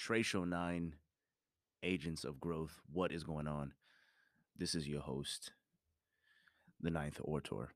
[0.00, 0.94] Trey Show 9
[1.82, 2.80] Agents of Growth.
[2.90, 3.74] What is going on?
[4.56, 5.52] This is your host,
[6.80, 7.68] the Ninth Orator,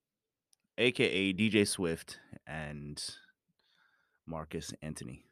[0.78, 2.98] aka DJ Swift and
[4.24, 5.26] Marcus Anthony,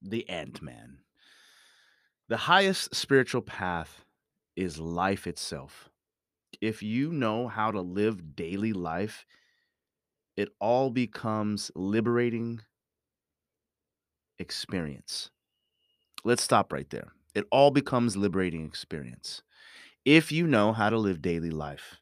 [0.00, 1.00] the Ant Man.
[2.28, 4.06] The highest spiritual path
[4.56, 5.90] is life itself.
[6.62, 9.26] If you know how to live daily life,
[10.38, 12.62] it all becomes liberating
[14.38, 15.28] experience.
[16.24, 17.12] Let's stop right there.
[17.34, 19.42] It all becomes liberating experience
[20.04, 21.96] if you know how to live daily life.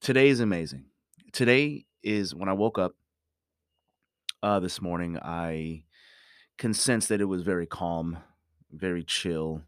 [0.00, 0.86] Today is amazing.
[1.32, 2.92] Today is when I woke up
[4.42, 5.84] uh, this morning, I
[6.58, 8.18] can sense that it was very calm,
[8.72, 9.62] very chill.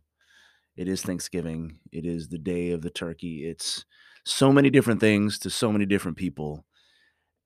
[0.77, 1.79] It is Thanksgiving.
[1.91, 3.47] It is the day of the turkey.
[3.47, 3.85] It's
[4.25, 6.65] so many different things to so many different people.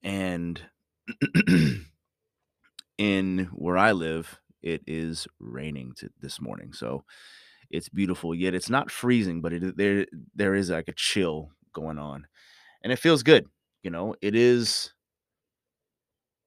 [0.03, 0.61] And
[2.99, 6.73] in where I live, it is raining to, this morning.
[6.73, 7.05] So
[7.71, 8.35] it's beautiful.
[8.35, 12.27] Yet it's not freezing, but it there there is like a chill going on,
[12.83, 13.47] and it feels good.
[13.83, 14.93] You know, it is.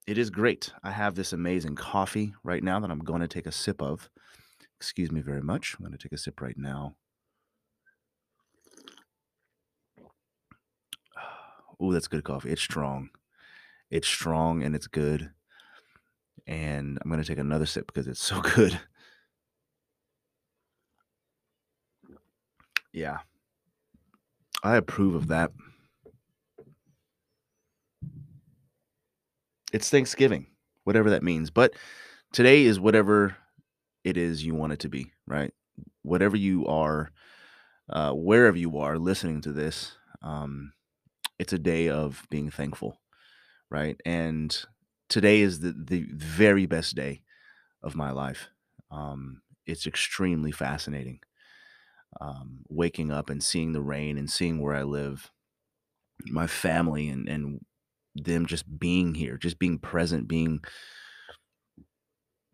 [0.05, 0.73] It is great.
[0.83, 4.09] I have this amazing coffee right now that I'm going to take a sip of.
[4.79, 5.75] Excuse me very much.
[5.77, 6.95] I'm going to take a sip right now.
[11.81, 12.51] Oh, that's good coffee.
[12.51, 13.09] It's strong.
[13.89, 15.31] It's strong and it's good.
[16.49, 18.79] And I'm going to take another sip because it's so good.
[22.91, 23.19] Yeah.
[24.63, 25.51] I approve of that.
[29.71, 30.47] It's Thanksgiving,
[30.85, 31.51] whatever that means.
[31.51, 31.75] But
[32.33, 33.37] today is whatever
[34.03, 35.53] it is you want it to be, right?
[36.01, 37.11] Whatever you are,
[37.87, 40.73] uh, wherever you are listening to this, um,
[41.37, 42.99] it's a day of being thankful,
[43.69, 44.01] right?
[44.03, 44.65] And
[45.09, 47.21] today is the, the very best day
[47.83, 48.49] of my life.
[48.91, 51.19] Um, it's extremely fascinating
[52.21, 55.31] um, waking up and seeing the rain and seeing where I live,
[56.25, 57.59] my family and and
[58.15, 60.61] them just being here, just being present, being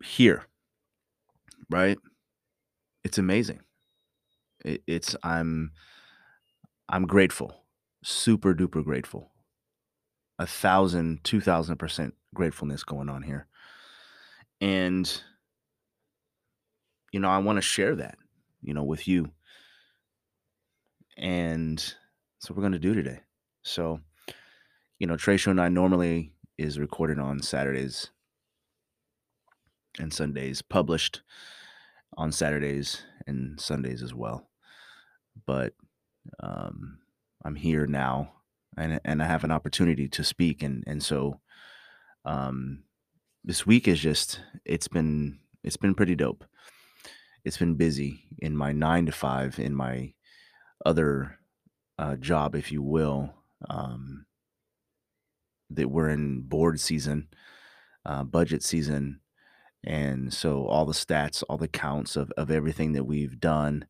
[0.04, 0.46] here,
[1.70, 1.98] right?
[3.04, 3.60] It's amazing.
[4.64, 5.72] It, it's I'm
[6.88, 7.64] I'm grateful,
[8.02, 9.30] super duper grateful,
[10.38, 13.46] a thousand, two thousand percent gratefulness going on here,
[14.60, 15.22] and
[17.12, 18.18] you know I want to share that,
[18.62, 19.30] you know, with you
[21.16, 21.94] and
[22.46, 23.20] what we're going to do today.
[23.62, 24.00] So,
[24.98, 28.10] you know, Trey Show 9 normally is recorded on Saturdays
[29.98, 31.22] and Sundays, published
[32.16, 34.48] on Saturdays and Sundays as well.
[35.46, 35.74] But
[36.40, 36.98] um,
[37.44, 38.32] I'm here now
[38.76, 40.62] and, and I have an opportunity to speak.
[40.62, 41.40] And, and so
[42.24, 42.84] um,
[43.44, 46.44] this week is just, it's been, it's been pretty dope.
[47.44, 50.12] It's been busy in my nine to five, in my
[50.84, 51.38] other
[51.98, 53.32] uh, job, if you will,
[53.70, 54.26] um,
[55.70, 57.28] that we're in board season,
[58.04, 59.20] uh, budget season.
[59.84, 63.86] And so all the stats, all the counts of, of everything that we've done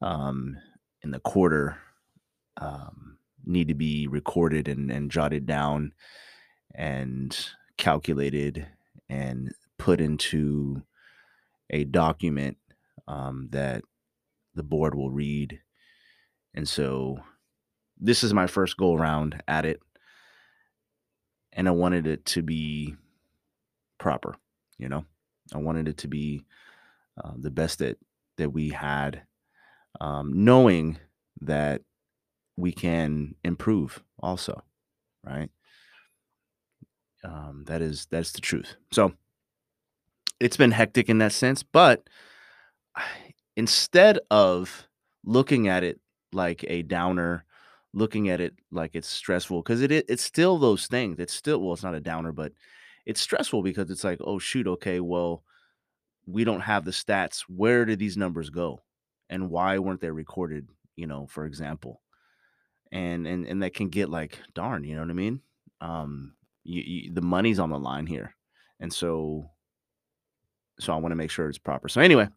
[0.00, 0.56] um,
[1.02, 1.76] in the quarter
[2.56, 5.92] um, need to be recorded and, and jotted down
[6.74, 8.66] and calculated
[9.08, 10.82] and put into
[11.70, 12.56] a document
[13.08, 13.82] um, that
[14.54, 15.60] the board will read
[16.54, 17.20] and so
[17.98, 19.80] this is my first go around at it.
[21.52, 22.96] And I wanted it to be
[23.98, 24.36] proper,
[24.78, 25.04] you know?
[25.52, 26.44] I wanted it to be
[27.22, 27.98] uh, the best that
[28.38, 29.22] that we had,
[30.00, 30.98] um, knowing
[31.42, 31.82] that
[32.60, 34.62] we can improve also,
[35.24, 35.50] right?
[37.24, 38.76] Um, that is that's the truth.
[38.92, 39.12] So
[40.38, 42.08] it's been hectic in that sense, but
[43.56, 44.88] instead of
[45.24, 46.00] looking at it
[46.32, 47.44] like a downer,
[47.92, 51.18] looking at it like it's stressful because it, it it's still those things.
[51.18, 52.52] It's still well, it's not a downer, but
[53.06, 55.42] it's stressful because it's like, oh shoot, okay, well,
[56.26, 57.42] we don't have the stats.
[57.48, 58.82] Where did these numbers go,
[59.28, 60.68] and why weren't they recorded?
[60.96, 62.00] You know, for example,
[62.92, 65.40] and and and that can get like, darn, you know what I mean?
[65.80, 66.34] Um,
[66.64, 68.34] you, you, the money's on the line here,
[68.78, 69.50] and so
[70.78, 71.88] so I want to make sure it's proper.
[71.88, 72.28] So anyway,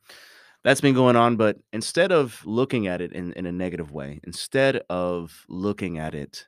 [0.64, 1.38] that's been going on.
[1.38, 6.14] But instead of looking at it in, in a negative way, instead of looking at
[6.14, 6.46] it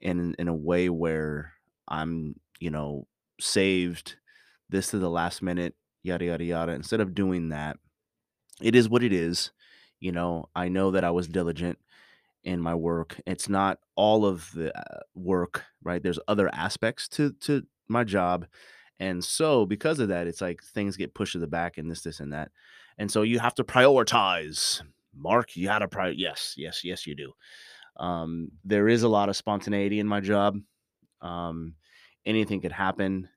[0.00, 1.52] in in a way where
[1.86, 3.06] I'm, you know,
[3.40, 4.16] saved
[4.68, 6.72] this to the last minute, yada yada yada.
[6.72, 7.76] Instead of doing that,
[8.62, 9.50] it is what it is.
[10.00, 11.78] You know, I know that I was diligent
[12.48, 13.20] in my work.
[13.26, 16.02] It's not all of the uh, work, right?
[16.02, 18.46] There's other aspects to to my job,
[19.00, 22.02] And so because of that, it's like things get pushed to the back and this,
[22.02, 22.50] this, and that.
[22.98, 24.82] And so you have to prioritize.
[25.14, 27.32] Mark, you gotta prior yes, yes, yes, you do.
[27.98, 30.58] Um, there is a lot of spontaneity in my job.
[31.20, 31.74] Um,
[32.24, 33.28] anything could happen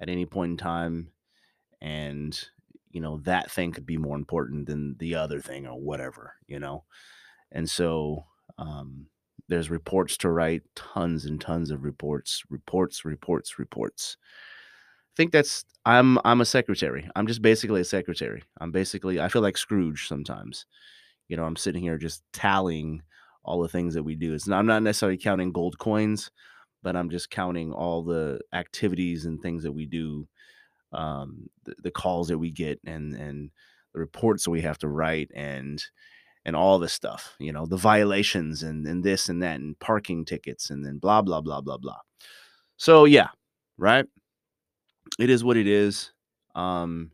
[0.00, 1.12] at any point in time.
[1.80, 2.38] And
[2.90, 6.58] you know, that thing could be more important than the other thing or whatever, you
[6.58, 6.84] know.
[7.52, 8.24] And so
[8.58, 9.06] um
[9.48, 14.16] there's reports to write, tons and tons of reports, reports, reports, reports.
[14.20, 17.08] I think that's I'm I'm a secretary.
[17.16, 18.42] I'm just basically a secretary.
[18.60, 20.66] I'm basically I feel like Scrooge sometimes.
[21.28, 23.02] You know, I'm sitting here just tallying
[23.44, 24.34] all the things that we do.
[24.34, 26.30] It's not, I'm not necessarily counting gold coins,
[26.82, 30.28] but I'm just counting all the activities and things that we do,
[30.92, 33.50] um, the, the calls that we get, and and
[33.94, 35.82] the reports that we have to write, and
[36.44, 37.34] and all this stuff.
[37.38, 41.22] You know, the violations and and this and that, and parking tickets, and then blah
[41.22, 41.98] blah blah blah blah.
[42.76, 43.28] So yeah,
[43.76, 44.06] right.
[45.18, 46.12] It is what it is.
[46.54, 47.12] Um,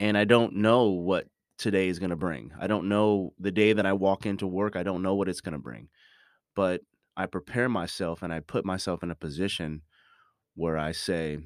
[0.00, 1.26] and I don't know what
[1.58, 2.52] today is going to bring.
[2.58, 5.40] I don't know the day that I walk into work, I don't know what it's
[5.40, 5.88] going to bring.
[6.56, 6.80] But
[7.16, 9.82] I prepare myself and I put myself in a position
[10.54, 11.38] where I say,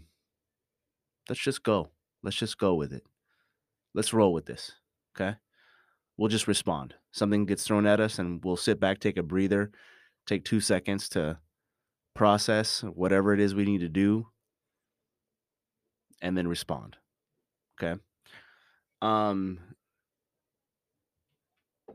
[1.29, 1.91] let's just go.
[2.23, 3.03] Let's just go with it.
[3.95, 4.73] Let's roll with this.
[5.15, 5.37] Okay.
[6.17, 6.95] We'll just respond.
[7.13, 9.71] Something gets thrown at us and we'll sit back, take a breather,
[10.27, 11.39] take two seconds to
[12.15, 14.27] process whatever it is we need to do,
[16.23, 16.97] and then respond.
[17.79, 18.01] Okay.
[19.03, 19.59] Um,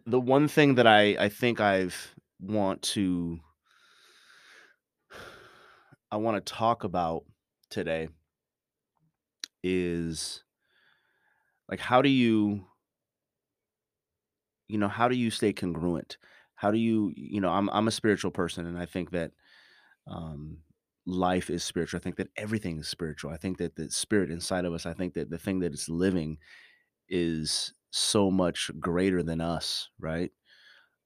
[0.06, 3.40] the one thing that I I think I've want to
[6.12, 7.24] I want to talk about
[7.70, 8.10] today
[9.64, 10.44] is
[11.70, 12.66] like how do you
[14.72, 16.18] you know how do you stay congruent?
[16.56, 19.32] How do you you know i'm i'm a spiritual person and i think that
[20.08, 20.60] um
[21.08, 21.98] life is spiritual.
[22.00, 23.32] I think that everything is spiritual.
[23.32, 25.90] I think that the spirit inside of us i think that the thing that is
[25.90, 26.38] living
[27.10, 30.32] is so much greater than us right?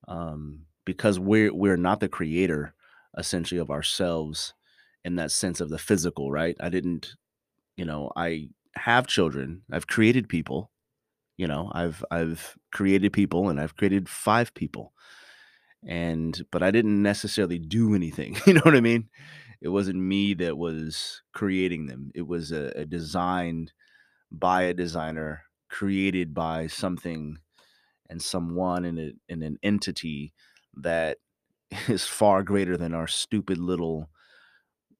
[0.07, 2.75] Um because we're we're not the creator
[3.17, 4.53] essentially of ourselves
[5.05, 6.55] in that sense of the physical right?
[6.59, 7.15] I didn't
[7.77, 9.63] you know i have children.
[9.71, 10.71] I've created people
[11.37, 14.93] you know i've i've created people and i've created five people.
[15.87, 19.09] And but i didn't necessarily do anything you know what i mean?
[19.61, 22.11] It wasn't me that was creating them.
[22.13, 23.71] It was a, a designed
[24.31, 27.39] by a designer created by something
[28.09, 30.33] and someone in, a, in an entity
[30.75, 31.17] that
[31.87, 34.09] is far greater than our stupid little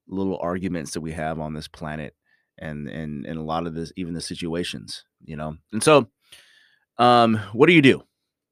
[0.08, 2.14] little arguments that we have on this planet
[2.58, 5.56] and and and a lot of this even the situations you know?
[5.72, 6.08] And so
[6.98, 8.02] um what do you do?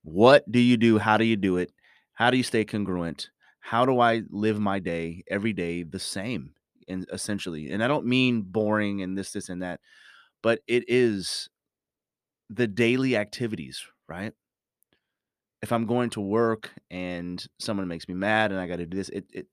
[0.03, 0.99] What do you do?
[0.99, 1.73] How do you do it?
[2.13, 3.31] How do you stay congruent?
[3.61, 6.51] How do i live my day every day the same
[6.89, 7.71] and essentially?
[7.71, 9.81] And i don't mean boring and this this and that
[10.43, 11.49] but it is
[12.51, 14.33] the daily activities right?
[15.63, 18.97] If i'm going to work and someone makes me mad and i got to do
[18.97, 19.47] this it, it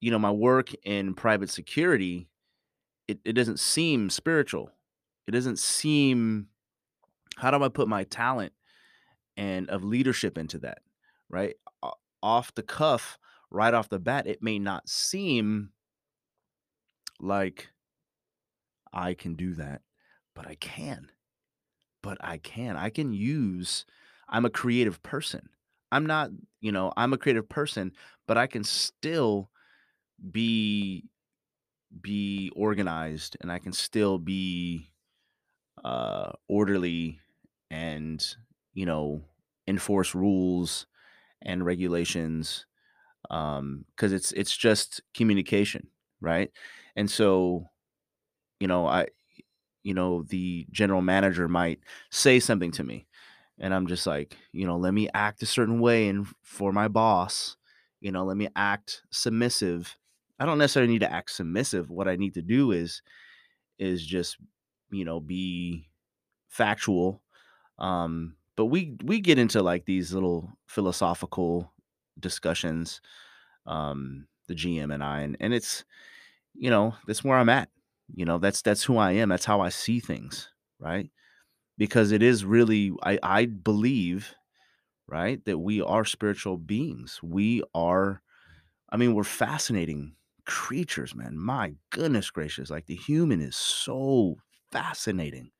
[0.00, 2.28] you know my work in private security
[3.08, 4.70] it, it doesn't seem spiritual.
[5.26, 6.46] It doesn't seem
[7.40, 8.52] how do i put my talent
[9.36, 10.78] and of leadership into that
[11.28, 11.54] right?
[12.22, 13.18] Off the cuff
[13.50, 15.70] right off the bat it may not seem
[17.18, 17.68] like
[18.92, 19.80] i can do that
[20.34, 21.10] but i can
[22.02, 22.76] but i can.
[22.76, 23.84] I can use
[24.28, 25.48] i'm a creative person.
[25.92, 27.92] I'm not you know i'm a creative person
[28.28, 29.50] but i can still
[30.30, 31.04] be
[32.00, 34.92] be organized and I can still be
[35.82, 37.20] uh orderly
[37.70, 38.36] and
[38.74, 39.22] you know
[39.68, 40.86] enforce rules
[41.42, 42.66] and regulations
[43.30, 45.88] um cuz it's it's just communication,
[46.20, 46.50] right?
[46.96, 47.66] And so,
[48.58, 49.08] you know, I
[49.84, 53.06] you know, the general manager might say something to me
[53.58, 56.88] and I'm just like, you know, let me act a certain way and for my
[56.88, 57.56] boss,
[58.00, 59.96] you know, let me act submissive.
[60.40, 61.90] I don't necessarily need to act submissive.
[61.90, 63.02] What I need to do is
[63.78, 64.38] is just,
[64.90, 65.88] you know, be
[66.48, 67.22] factual.
[67.80, 71.72] Um, but we we get into like these little philosophical
[72.18, 73.00] discussions,
[73.66, 75.84] um, the GM and I, and, and it's,
[76.54, 77.70] you know, that's where I'm at.
[78.14, 79.30] You know, that's that's who I am.
[79.30, 81.10] That's how I see things, right?
[81.78, 84.34] Because it is really I I believe
[85.08, 85.44] right?
[85.44, 87.20] That we are spiritual beings.
[87.22, 88.22] We are,
[88.90, 90.14] I mean, we're fascinating
[90.46, 91.38] creatures, man.
[91.38, 92.70] My goodness gracious.
[92.70, 94.36] Like the human is so
[94.72, 95.50] fascinating.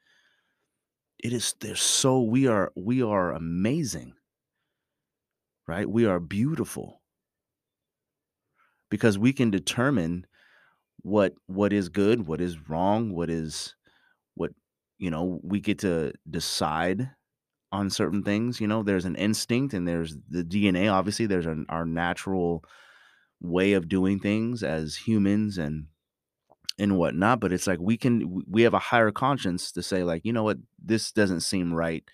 [1.23, 4.15] It is, they're so, we are, we are amazing,
[5.67, 5.89] right?
[5.89, 7.01] We are beautiful.
[8.91, 10.27] Because we can determine
[11.03, 13.77] what what is good, what is wrong, what is
[14.35, 14.53] what
[14.99, 17.11] you know, we get to decide
[17.73, 21.67] on certain things, you know, there's an instinct and there's the DNA, obviously, there's an
[21.71, 22.65] our natural
[23.41, 25.87] way of doing things as humans and
[26.79, 30.25] and whatnot, but it's like we can we have a higher conscience to say like,
[30.25, 30.59] "You know what?
[30.85, 32.05] This doesn't seem right.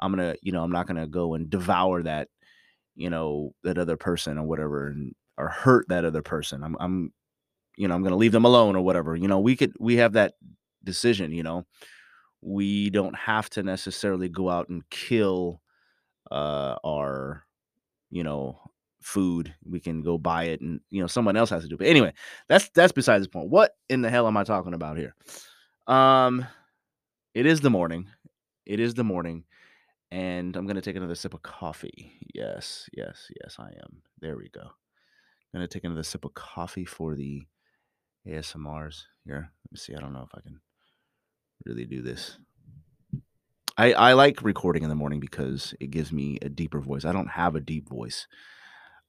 [0.00, 2.28] I'm gonna you know, I'm not gonna go and devour that,
[2.96, 6.62] you know, that other person or whatever and or hurt that other person.
[6.64, 7.12] I'm I'm
[7.78, 10.14] you know, I'm gonna leave them alone or whatever." You know, we could we have
[10.14, 10.34] that
[10.84, 11.66] decision, you know?
[12.42, 15.60] We don't have to necessarily go out and kill,
[16.30, 17.44] uh, our,
[18.10, 18.60] you know,
[19.02, 19.54] food.
[19.64, 21.78] We can go buy it and, you know, someone else has to do it.
[21.78, 22.12] But anyway,
[22.48, 23.50] that's that's besides the point.
[23.50, 25.14] What in the hell am I talking about here?
[25.86, 26.46] Um,
[27.34, 28.08] it is the morning.
[28.64, 29.44] It is the morning,
[30.10, 32.12] and I'm gonna take another sip of coffee.
[32.34, 34.02] Yes, yes, yes, I am.
[34.20, 34.70] There we go.
[35.52, 37.42] Gonna take another sip of coffee for the
[38.26, 39.50] ASMRs here.
[39.64, 39.94] Let me see.
[39.94, 40.60] I don't know if I can
[41.66, 42.38] really do this.
[43.76, 47.04] I I like recording in the morning because it gives me a deeper voice.
[47.04, 48.26] I don't have a deep voice.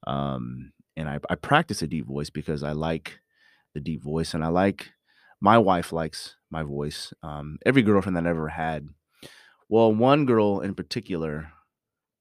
[0.05, 3.19] Um, and I I practice a deep voice because I like
[3.73, 4.91] the deep voice and I like
[5.41, 7.13] my wife likes my voice.
[7.23, 8.87] Um, every girlfriend that I ever had
[9.69, 11.51] well, one girl in particular,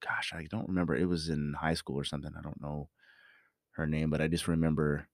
[0.03, 0.95] gosh, I don't remember.
[0.95, 2.31] It was in high school or something.
[2.37, 2.89] I don't know
[3.71, 5.07] her name, but I just remember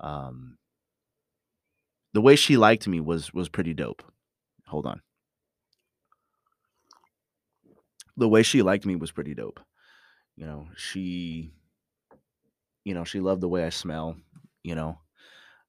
[0.00, 0.58] um
[2.12, 4.02] the way she liked me was was pretty dope.
[4.66, 5.00] Hold on.
[8.16, 9.60] The way she liked me was pretty dope.
[10.36, 11.52] You know, she
[12.88, 14.16] you know, she loved the way I smell,
[14.64, 14.98] you know,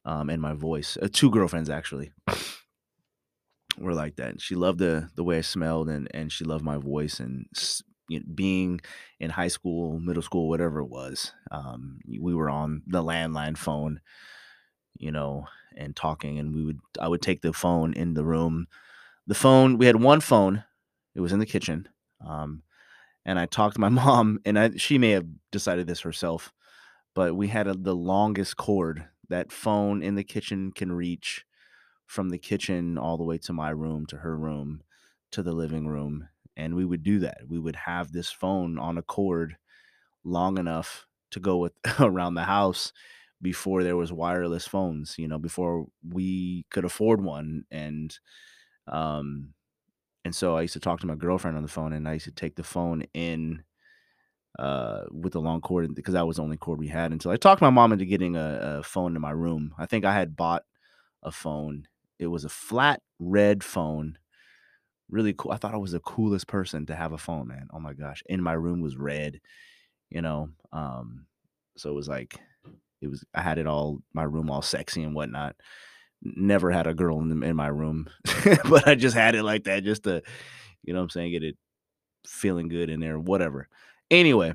[0.05, 0.97] um, and my voice.
[1.01, 2.11] Uh, 2 girlfriends actually
[3.77, 4.41] were like that.
[4.41, 7.45] She loved the the way I smelled and and she loved my voice and
[8.07, 8.81] you know, being
[9.19, 14.01] in high school, middle school, whatever it was, um, we were on the landline phone,
[14.97, 15.45] you know,
[15.77, 18.67] and talking, and we would I would take the phone in the room.
[19.27, 20.63] The phone we had 1 phone.
[21.15, 21.89] It was in the kitchen,
[22.25, 22.63] um,
[23.25, 26.53] and I talked to my mom, and I she may have decided this herself,
[27.15, 31.45] but we had a the longest cord that phone in the kitchen can reach
[32.07, 34.83] from the kitchen all the way to my room, to her room,
[35.31, 37.41] to the living room, and we would do that.
[37.47, 39.57] We would have this phone on a cord
[40.23, 42.93] long enough to go with around the house
[43.41, 48.17] before there was wireless phones, you know, before we could afford one, and,
[48.87, 49.53] um,
[50.25, 52.25] and so I used to talk to my girlfriend on the phone, and I used
[52.25, 53.63] to take the phone in,
[54.58, 57.38] uh, with the long cord because that was the only cord we had until I
[57.38, 59.74] talked my mom into getting a a phone in my room.
[59.77, 60.63] I think I had bought
[61.24, 61.88] a phone.
[62.20, 64.18] It was a flat red phone,
[65.10, 65.51] really cool.
[65.51, 67.68] I thought I was the coolest person to have a phone, man.
[67.74, 68.24] Oh my gosh.
[68.29, 69.39] And my room was red,
[70.10, 71.25] you know, um,
[71.77, 72.39] so it was like
[73.01, 75.56] it was I had it all my room all sexy and whatnot.
[76.22, 78.10] Never had a girl in the in my room,
[78.70, 80.22] but I just had it like that just to,
[80.84, 81.58] you know what I'm saying, get it
[82.27, 83.68] feeling good in there, whatever.
[84.11, 84.53] Anyway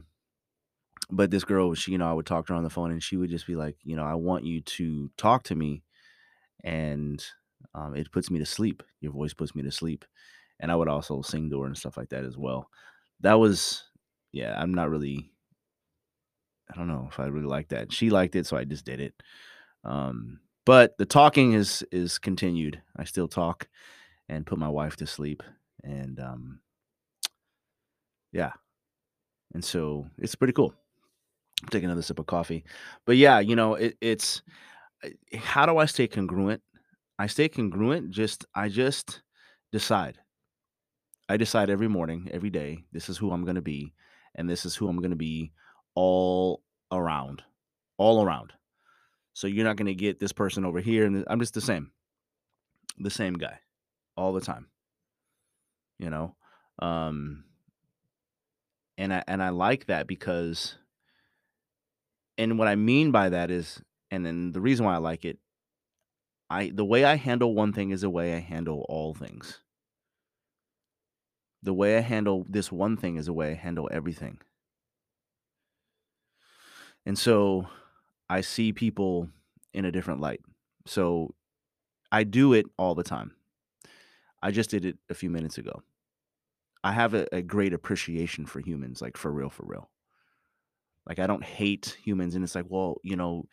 [1.11, 3.03] but this girl, she you know, I would talk to her on the phone, and
[3.03, 5.83] she would just be like, you know, "I want you to talk to me,
[6.65, 7.25] and,
[7.75, 8.83] um, it puts me to sleep.
[9.01, 10.05] Your voice puts me to sleep."
[10.61, 12.71] And I would also sing to her and stuff like that as well.
[13.21, 13.85] That was
[14.33, 15.33] yeah, I'm not really
[16.73, 17.93] I don't know if I really like that.
[17.93, 19.15] She liked it, so I just did it.
[19.85, 22.83] Um, but the talking is is continued.
[22.97, 23.69] I still talk
[24.29, 25.43] and put my wife to sleep,
[25.85, 26.61] and, um
[28.33, 28.53] yeah,
[29.55, 30.75] and so it's pretty cool.
[31.71, 32.65] Take another sip of coffee.
[33.07, 34.43] But yeah, you know, it it's
[35.03, 35.09] uh,
[35.39, 36.61] how do I stay congruent?
[37.19, 39.23] I stay congruent just I just
[39.73, 40.19] decide.
[41.29, 43.95] I decide every morning, every day, this is who I'm gonna be,
[44.35, 45.53] and this is who I'm gonna be
[45.95, 47.43] all around,
[47.97, 48.53] all around.
[49.33, 51.93] So you're not gonna get this person over here, and I'm just the same,
[52.99, 53.59] the same guy
[54.17, 54.69] all the time,
[55.99, 56.35] you know?
[56.79, 57.45] Um,
[58.99, 60.77] and I and I like that because
[62.39, 65.39] and what I mean by that is and then the reason why I like it,
[66.51, 69.61] I the way I handle one thing is the way I handle all things.
[71.63, 74.39] The way I handle this one thing is the way I handle everything.
[77.07, 77.69] And so
[78.29, 79.29] I see people
[79.73, 80.41] in a different light.
[80.87, 81.35] So
[82.13, 83.33] I do it all the time.
[84.43, 85.83] I just did it a few minutes ago.
[86.85, 89.91] I have a, a great appreciation for humans, like for real, for real.
[91.07, 93.47] Like I don't hate humans, and it's like, well, you know,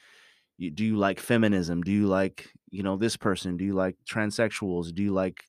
[0.58, 1.82] you, do you like feminism?
[1.82, 3.56] Do you like, you know, this person?
[3.56, 4.94] Do you like transsexuals?
[4.94, 5.46] Do you like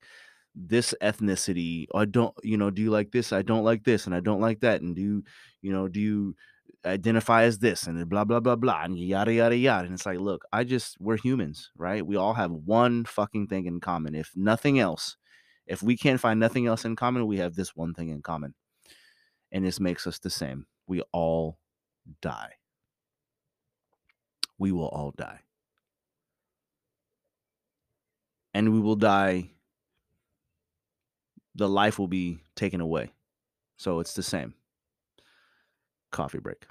[0.54, 1.86] this ethnicity?
[1.92, 3.32] I don't, you know, do you like this?
[3.32, 4.80] I don't like this, and I don't like that.
[4.80, 5.24] And do you,
[5.60, 6.36] you know, do you
[6.84, 10.18] identify as this and blah blah blah blah and yada yada yada and it's like
[10.18, 14.32] look i just we're humans right we all have one fucking thing in common if
[14.34, 15.16] nothing else
[15.66, 18.54] if we can't find nothing else in common we have this one thing in common
[19.52, 20.66] and this makes us the same.
[20.88, 21.58] We all
[22.22, 22.54] die.
[24.58, 25.40] We will all die.
[28.54, 29.50] And we will die.
[31.54, 33.10] The life will be taken away.
[33.76, 34.54] So it's the same.
[36.10, 36.66] Coffee break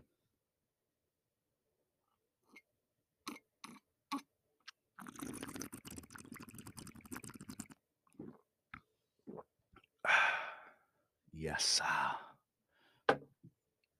[11.41, 13.17] Yes, sir.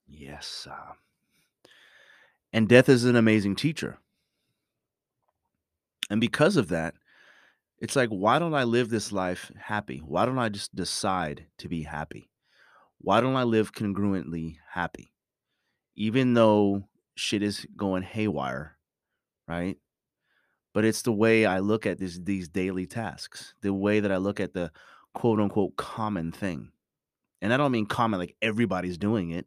[0.08, 0.78] Yes, sir.
[2.54, 3.98] And death is an amazing teacher.
[6.12, 6.94] And because of that,
[7.80, 10.04] it's like, why don't I live this life happy?
[10.06, 12.30] Why don't I just decide to be happy?
[13.00, 15.12] Why don't I live congruently happy?
[15.96, 16.84] Even though
[17.16, 18.78] shit is going haywire,
[19.48, 19.78] right?
[20.76, 24.18] But it's the way I look at this, these daily tasks, the way that I
[24.18, 24.72] look at the
[25.16, 26.72] quote unquote common thing
[27.42, 29.46] and I don't mean common like everybody's doing it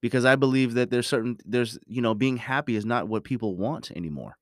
[0.00, 3.56] because I believe that there's certain there's you know being happy is not what people
[3.56, 4.36] want anymore.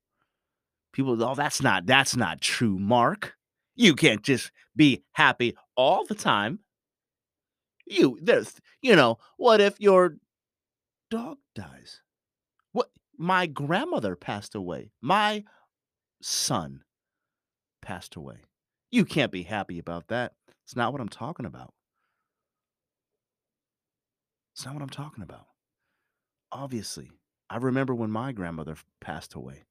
[0.93, 3.35] People, oh, that's not that's not true, Mark.
[3.75, 6.59] You can't just be happy all the time.
[7.87, 10.17] You there's you know what if your
[11.11, 12.03] dog dies?
[12.73, 14.91] What my grandmother passed away.
[15.01, 15.45] My
[16.21, 16.83] son
[17.81, 18.43] passed away.
[18.91, 20.33] You can't be happy about that.
[20.65, 21.73] It's not what I'm talking about.
[24.53, 25.47] It's not what I'm talking about.
[26.51, 27.11] Obviously,
[27.49, 29.65] I remember when my grandmother passed away.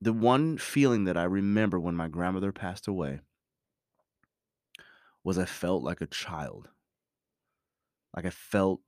[0.00, 3.20] The one feeling that I remember when my grandmother passed away
[5.22, 6.68] was I felt like a child.
[8.16, 8.80] Like I felt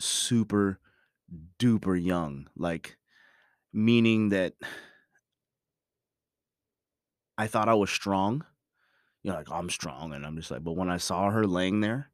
[0.00, 0.80] super
[1.58, 2.48] duper young.
[2.56, 2.96] Like,
[3.72, 4.54] meaning that
[7.36, 8.44] I thought I was strong.
[9.22, 10.12] You know, like I'm strong.
[10.12, 12.10] And I'm just like, but when I saw her laying there,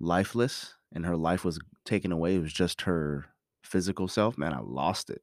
[0.00, 2.36] lifeless and her life was taken away.
[2.36, 3.26] It was just her
[3.62, 5.22] physical self, man, I lost it.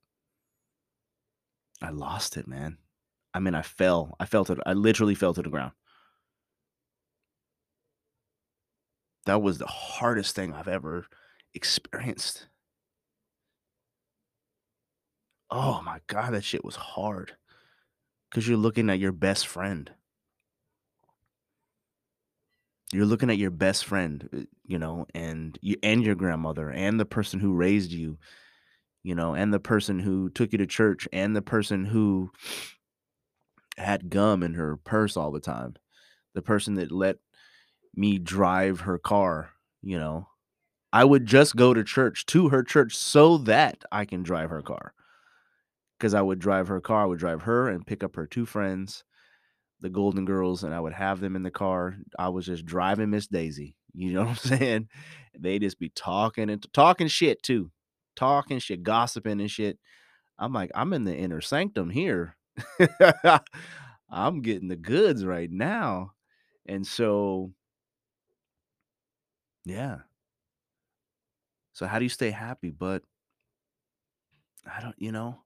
[1.81, 2.77] I lost it, man.
[3.33, 4.15] I mean, I fell.
[4.19, 4.59] I felt it.
[4.65, 5.73] I literally fell to the ground.
[9.25, 11.07] That was the hardest thing I've ever
[11.53, 12.47] experienced.
[15.49, 17.35] Oh my God, that shit was hard.
[18.29, 19.91] Because you're looking at your best friend
[22.95, 26.99] you're looking at your best friend, uh, you know, and you and your grandmother and
[26.99, 28.17] the person who raised you,
[29.03, 32.31] you know, and the person who took you to church and the person who
[33.77, 35.75] had gum in her purse all the time.
[36.33, 37.17] The person that let
[37.95, 40.27] me drive her car, you know.
[40.93, 44.61] I would just go to church to her church so that I can drive her
[44.61, 44.93] car.
[45.99, 48.45] Cuz I would drive her car, I would drive her and pick up her two
[48.45, 49.03] friends
[49.81, 51.95] the Golden Girls and I would have them in the car.
[52.17, 53.75] I was just driving Miss Daisy.
[53.93, 54.89] You know what I'm saying?
[55.37, 57.71] They just be talking and talking shit too.
[58.15, 59.77] Talking shit, gossiping and shit.
[60.39, 62.35] I'm like, I'm in the inner sanctum here.
[64.09, 66.11] I'm getting the goods right now.
[66.65, 67.51] And so,
[69.65, 69.97] yeah.
[71.73, 72.71] So, how do you stay happy?
[72.71, 73.03] But
[74.65, 75.39] I don't, you know,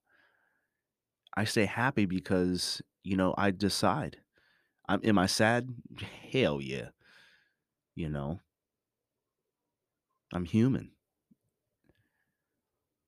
[1.35, 4.17] I stay happy because, you know, I decide.
[4.89, 5.69] I'm am I sad?
[6.31, 6.89] Hell yeah.
[7.95, 8.39] You know,
[10.33, 10.91] I'm human.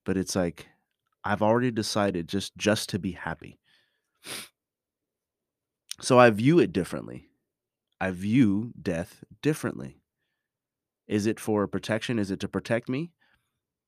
[0.05, 0.67] But it's like
[1.23, 3.59] I've already decided just just to be happy.
[6.01, 7.29] So I view it differently.
[8.01, 10.01] I view death differently.
[11.07, 12.17] Is it for protection?
[12.17, 13.11] Is it to protect me?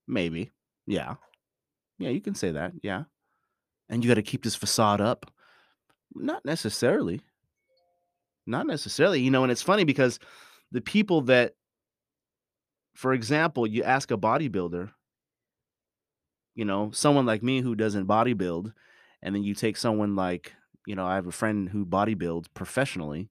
[0.07, 0.51] Maybe.
[0.87, 1.15] Yeah.
[1.99, 2.73] Yeah, you can say that.
[2.83, 3.05] Yeah.
[3.93, 5.31] And you got to keep this facade up?
[6.15, 7.21] Not necessarily.
[8.47, 10.17] Not necessarily, you know, and it's funny because
[10.71, 11.53] the people that
[12.95, 14.91] for example, you ask a bodybuilder,
[16.55, 18.73] you know, someone like me who doesn't bodybuild,
[19.21, 20.53] and then you take someone like,
[20.85, 23.29] you know, I have a friend who bodybuilds professionally,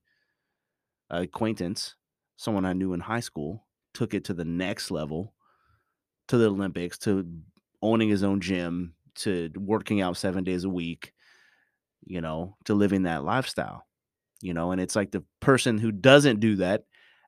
[1.13, 1.95] uh, acquaintance,
[2.37, 5.35] someone I knew in high school, took it to the next level,
[6.29, 7.27] to the Olympics, to
[7.83, 11.13] owning his own gym, to working out seven days a week,
[12.05, 13.85] you know, to living that lifestyle
[14.43, 16.85] you know, and it's like the person who doesn't do that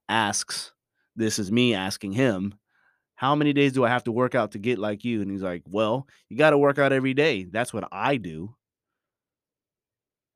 [0.08, 0.72] asks,
[1.16, 2.54] this is me asking him,
[3.16, 5.22] how many days do I have to work out to get like you?
[5.22, 7.44] And he's like, well, you got to work out every day.
[7.50, 8.54] That's what I do.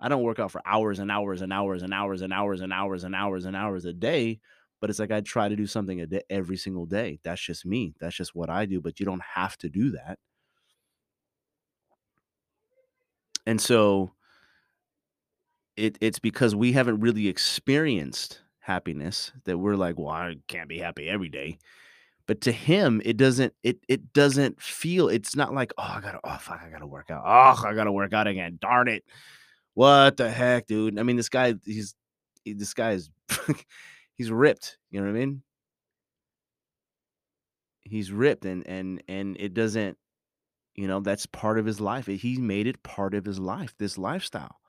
[0.01, 2.73] I don't work out for hours and hours and hours and hours and hours and
[2.73, 4.41] hours and hours and hours a day,
[4.81, 7.19] But it's like I try to do something a day, every single day.
[7.25, 7.95] That's just me.
[8.01, 8.81] That's just what I do.
[8.81, 10.19] But you don't have to do that.
[13.49, 14.13] And so
[15.79, 20.79] it it's because we haven't really experienced happiness that we're like, well, I can't be
[20.79, 21.59] happy every day.
[22.27, 26.21] But to him, it doesn't it it doesn't feel it's not like, oh, I gotta
[26.25, 27.23] oh fuck, I gotta work out.
[27.25, 28.59] Oh, I gotta work out again.
[28.61, 29.03] Darn it.
[29.73, 30.99] What the heck, dude?
[30.99, 31.95] I mean, this guy, he's
[32.45, 33.09] this guy is
[34.15, 34.77] he's ripped.
[34.91, 35.43] You know what I mean?
[37.81, 39.97] He's ripped and and and it doesn't,
[40.79, 42.09] you know, that's part of his life.
[42.09, 44.61] Eh, he made it part of his life, this lifestyle.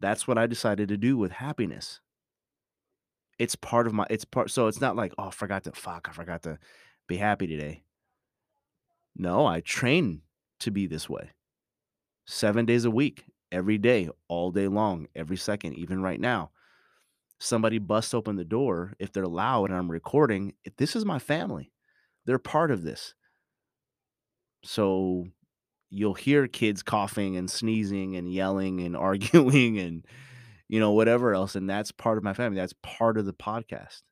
[0.00, 2.00] That's what I decided to do with happiness.
[3.38, 6.08] It's part of my it's part so it's not like, oh, I forgot to fuck,
[6.08, 6.58] I forgot to
[7.06, 7.82] be happy today.
[9.14, 10.22] No, I train
[10.60, 11.32] to be this way.
[12.26, 16.52] 7 days a week, every day, all day long, every second, even right now.
[17.38, 21.70] Somebody busts open the door, if they're loud and I'm recording, this is my family.
[22.24, 23.14] They're part of this.
[24.64, 25.26] So
[25.90, 30.04] you'll hear kids coughing and sneezing and yelling and arguing and
[30.68, 34.02] you know whatever else and that's part of my family that's part of the podcast.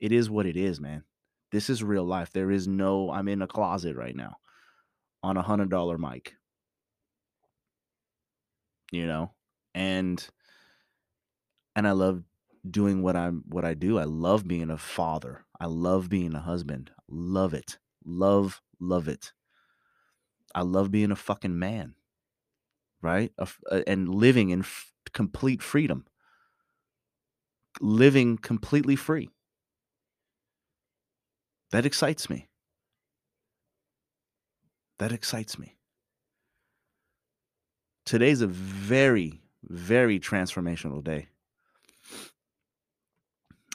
[0.00, 1.04] It is what it is man.
[1.52, 2.30] This is real life.
[2.32, 4.36] There is no i'm in a closet right now
[5.22, 6.34] on a hundred dollar mic.
[8.92, 9.32] You know?
[9.74, 10.26] And
[11.74, 12.22] and i love
[12.68, 13.98] doing what i'm what i do.
[13.98, 15.44] I love being a father.
[15.58, 16.90] I love being a husband.
[17.08, 17.78] Love it.
[18.04, 19.32] Love love it
[20.56, 21.94] I love being a fucking man,
[23.02, 23.30] right?
[23.86, 26.06] and living in f- complete freedom,
[27.78, 29.28] living completely free.
[31.72, 32.48] That excites me.
[34.98, 35.76] That excites me.
[38.06, 41.28] Today's a very, very transformational day.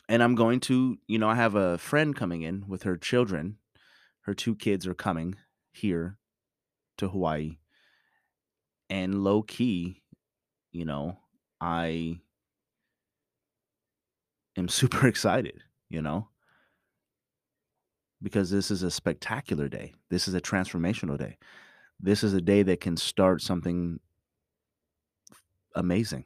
[0.10, 3.58] And I'm going to, you know, I have a friend coming in with her children.
[4.22, 5.36] Her two kids are coming
[5.72, 6.18] here
[7.02, 7.58] to Hawaii.
[8.90, 10.04] And low key,
[10.72, 11.18] you know,
[11.60, 12.20] I
[14.58, 16.30] am super excited, you know,
[18.22, 19.94] because this is a spectacular day.
[20.10, 21.38] This is a transformational day.
[22.00, 24.00] This is a day that can start something
[25.76, 26.26] amazing.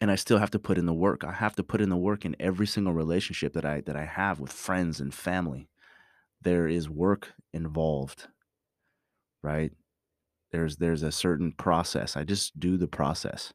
[0.00, 1.24] And I still have to put in the work.
[1.24, 4.04] I have to put in the work in every single relationship that I that I
[4.04, 5.68] have with friends and family
[6.46, 8.28] there is work involved
[9.42, 9.72] right?
[10.52, 13.52] There's there's a certain process i just do the process.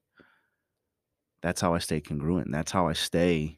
[1.42, 3.58] That's how i stay congruent that's how i stay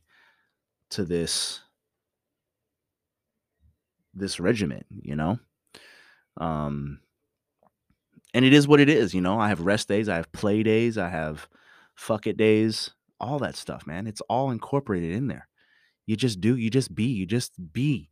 [0.92, 1.60] to this
[4.14, 5.40] this regiment you know?
[6.38, 7.00] Um
[8.34, 9.40] and it is what it is you know?
[9.40, 11.48] I have rest days i have play days i have
[11.96, 15.48] fuck it days all that stuff man it's all incorporated in there.
[16.06, 18.10] You just do you just be you just be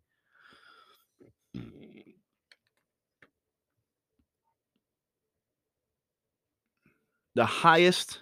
[7.36, 8.20] the highest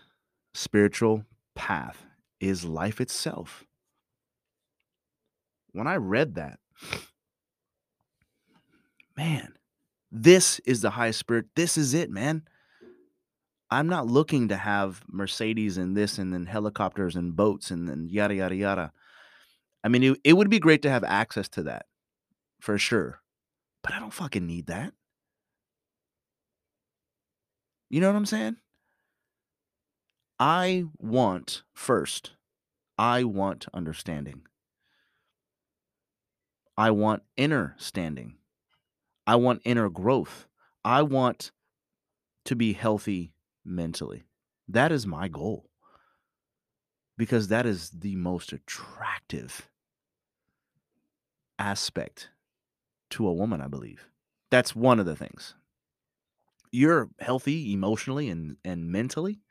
[0.54, 1.24] spiritual
[1.56, 2.06] path
[2.40, 3.66] is life itself.
[5.72, 6.60] When I read that,
[9.16, 9.54] man,
[10.12, 11.46] this is the highest spirit.
[11.56, 12.44] This is it, man.
[13.72, 18.08] I'm not looking to have Mercedes and this and then helicopters and boats and then
[18.10, 18.92] yada, yada, yada.
[19.84, 21.86] I mean, it, it would be great to have access to that
[22.60, 23.22] for sure.
[23.84, 24.94] But I don't fucking need that.
[27.90, 28.58] You know what I'm saying?
[30.40, 32.32] I want first,
[32.98, 34.44] I want understanding.
[36.78, 38.36] I want inner standing.
[39.28, 40.48] I want inner growth.
[40.86, 41.52] I want
[42.46, 43.34] to be healthy
[43.66, 44.24] mentally.
[44.68, 45.70] That is my goal
[47.18, 49.70] because that is the most attractive
[51.60, 52.30] aspect
[53.10, 54.08] to a woman, I believe.
[54.50, 55.56] That's one of the things.
[56.72, 59.42] You're healthy emotionally and, and mentally.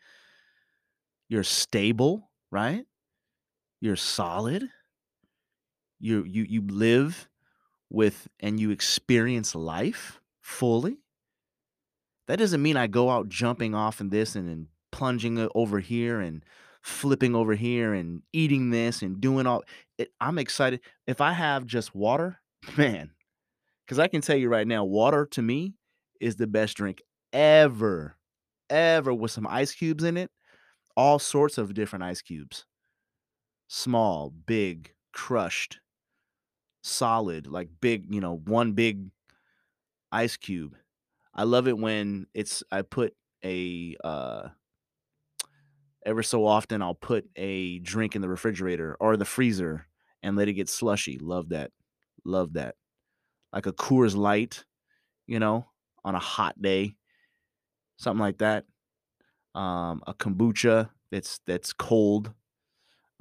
[1.28, 2.84] You're stable, right?
[3.80, 4.68] You're solid.
[6.00, 7.28] You you you live
[7.90, 10.98] with and you experience life fully.
[12.26, 16.20] That doesn't mean I go out jumping off in this and then plunging over here
[16.20, 16.44] and
[16.82, 19.62] flipping over here and eating this and doing all
[19.98, 20.80] it, I'm excited.
[21.06, 22.40] If I have just water,
[22.76, 23.10] man,
[23.84, 25.74] because I can tell you right now, water to me
[26.20, 28.16] is the best drink ever,
[28.70, 30.30] ever with some ice cubes in it.
[30.98, 32.66] All sorts of different ice cubes
[33.68, 35.78] small, big, crushed,
[36.82, 39.10] solid, like big, you know, one big
[40.10, 40.74] ice cube.
[41.32, 44.48] I love it when it's, I put a, uh,
[46.06, 49.86] Ever so often, I'll put a drink in the refrigerator or the freezer
[50.22, 51.18] and let it get slushy.
[51.18, 51.70] Love that.
[52.24, 52.76] Love that.
[53.52, 54.64] Like a Coors Light,
[55.26, 55.66] you know,
[56.04, 56.96] on a hot day,
[57.98, 58.64] something like that.
[59.58, 62.32] Um, a kombucha that's that's cold,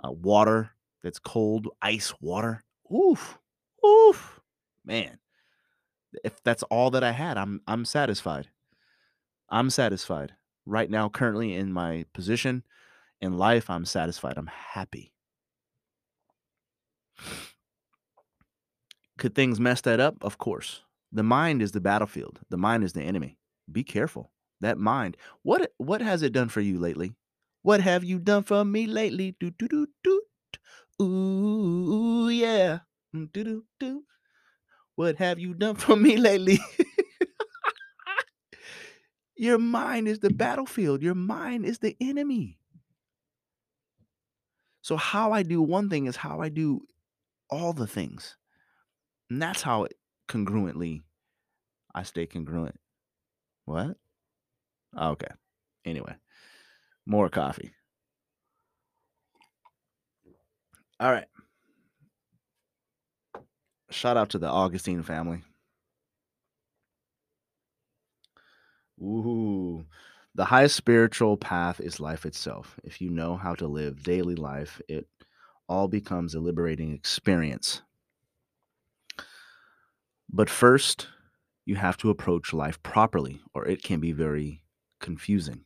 [0.04, 0.70] uh, water
[1.04, 2.64] that's cold, ice water.
[2.94, 3.40] Oof,
[3.84, 4.40] oof,
[4.86, 5.18] man.
[6.24, 8.50] If that's all that I had, I'm I'm satisfied.
[9.50, 10.34] I'm satisfied
[10.68, 11.10] right now.
[11.10, 12.64] Currently in my position
[13.20, 14.38] in life, I'm satisfied.
[14.38, 15.14] I'm happy.
[19.18, 20.18] Could things mess that up?
[20.22, 20.84] Of course.
[21.12, 22.42] The mind is the battlefield.
[22.50, 23.40] The mind is the enemy.
[23.72, 24.32] Be careful.
[24.62, 25.18] That mind.
[25.44, 27.14] What what has it done for you lately?
[27.62, 29.36] What have you done for me lately?
[29.40, 30.22] Do do do do.
[31.02, 32.80] Ooh yeah.
[33.16, 34.04] Mm, do do do.
[34.96, 36.60] What have you done for me lately?
[39.36, 41.04] Your mind is the battlefield.
[41.04, 42.58] Your mind is the enemy.
[44.82, 46.82] So how I do one thing is how I do
[47.50, 48.38] all the things.
[49.30, 49.94] And that's how it
[50.28, 51.04] congruently
[51.94, 52.80] I stay congruent.
[53.66, 53.98] What?
[54.96, 55.28] Oh, okay.
[55.86, 56.16] Anyway,
[57.06, 57.72] more coffee.
[61.00, 61.28] All right.
[63.90, 65.44] Shout out to the Augustine family.
[69.02, 69.86] Ooh.
[70.36, 72.80] The highest spiritual path is life itself.
[72.84, 75.08] If you know how to live daily life, it
[75.68, 77.82] all becomes a liberating experience.
[80.30, 81.08] But first,
[81.66, 84.62] you have to approach life properly, or it can be very
[85.00, 85.66] confusing.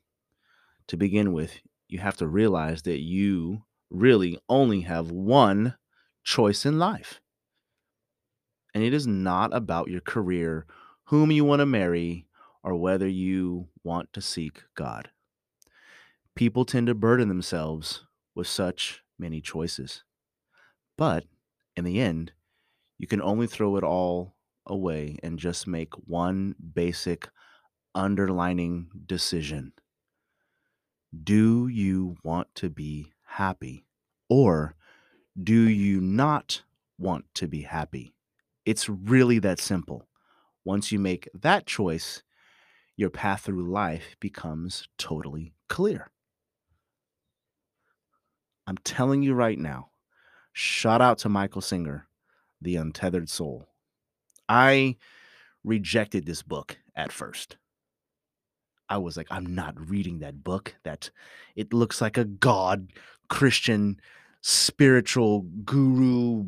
[0.88, 5.76] To begin with, you have to realize that you really only have one
[6.24, 7.22] choice in life.
[8.74, 10.65] And it is not about your career,
[11.06, 12.28] whom you want to marry,
[12.63, 15.10] or whether you want to seek God.
[16.36, 20.04] People tend to burden themselves with such many choices.
[20.98, 21.26] But
[21.76, 22.32] in the end,
[22.98, 27.30] you can only throw it all away and just make one basic
[27.93, 29.73] underlining decision.
[31.23, 33.86] Do you want to be happy
[34.30, 34.75] or
[35.41, 36.62] do you not
[36.97, 38.13] want to be happy?
[38.65, 40.08] It's really that simple.
[40.63, 42.23] Once you make that choice,
[42.95, 46.10] your path through life becomes totally clear.
[48.67, 49.89] I'm telling you right now,
[50.54, 52.08] shout out to Michael Singer,
[52.62, 53.67] The Untethered Soul.
[54.47, 54.97] I
[55.63, 57.58] rejected this book at first.
[58.91, 60.75] I was like, I'm not reading that book.
[60.84, 61.10] That
[61.56, 62.93] it looks like a God,
[63.30, 63.99] Christian,
[64.41, 66.47] spiritual guru,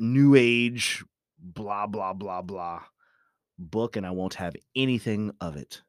[0.00, 1.04] new age,
[1.38, 2.82] blah, blah, blah, blah
[3.58, 5.82] book, and I won't have anything of it.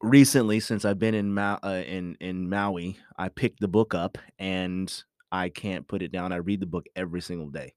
[0.00, 4.18] Recently, since I've been in Ma- uh, in in Maui, I picked the book up
[4.38, 6.32] and I can't put it down.
[6.32, 7.74] I read the book every single day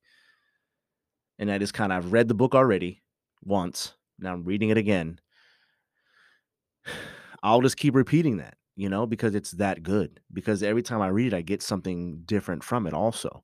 [1.40, 3.02] and I just kind of I've read the book already
[3.44, 3.94] once.
[4.20, 5.20] Now I'm reading it again.
[7.44, 10.20] I'll just keep repeating that, you know, because it's that good.
[10.34, 13.44] Because every time I read it, I get something different from it also.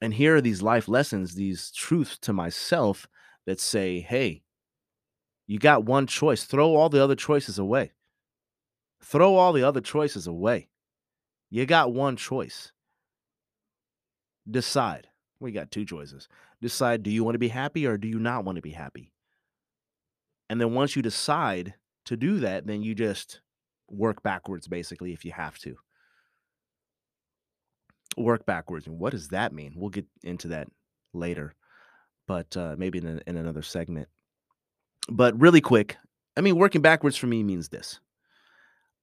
[0.00, 3.06] And here are these life lessons, these truths to myself
[3.46, 4.42] that say, hey,
[5.46, 6.44] you got one choice.
[6.44, 7.92] Throw all the other choices away.
[9.02, 10.68] Throw all the other choices away.
[11.50, 12.72] You got one choice.
[14.50, 15.08] Decide.
[15.38, 16.28] We got two choices.
[16.60, 19.11] Decide do you want to be happy or do you not want to be happy?
[20.52, 21.72] And then once you decide
[22.04, 23.40] to do that, then you just
[23.88, 25.76] work backwards basically if you have to.
[28.18, 28.86] Work backwards.
[28.86, 29.72] And what does that mean?
[29.74, 30.68] We'll get into that
[31.14, 31.54] later,
[32.28, 34.08] but uh, maybe in, a, in another segment.
[35.08, 35.96] But really quick,
[36.36, 37.98] I mean, working backwards for me means this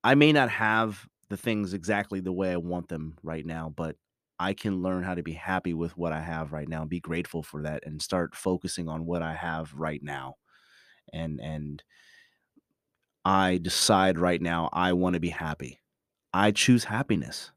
[0.03, 3.95] I may not have the things exactly the way I want them right now, but
[4.39, 6.99] I can learn how to be happy with what I have right now and be
[6.99, 10.35] grateful for that and start focusing on what I have right now.
[11.13, 11.83] And and
[13.25, 15.79] I decide right now I want to be happy.
[16.33, 17.51] I choose happiness.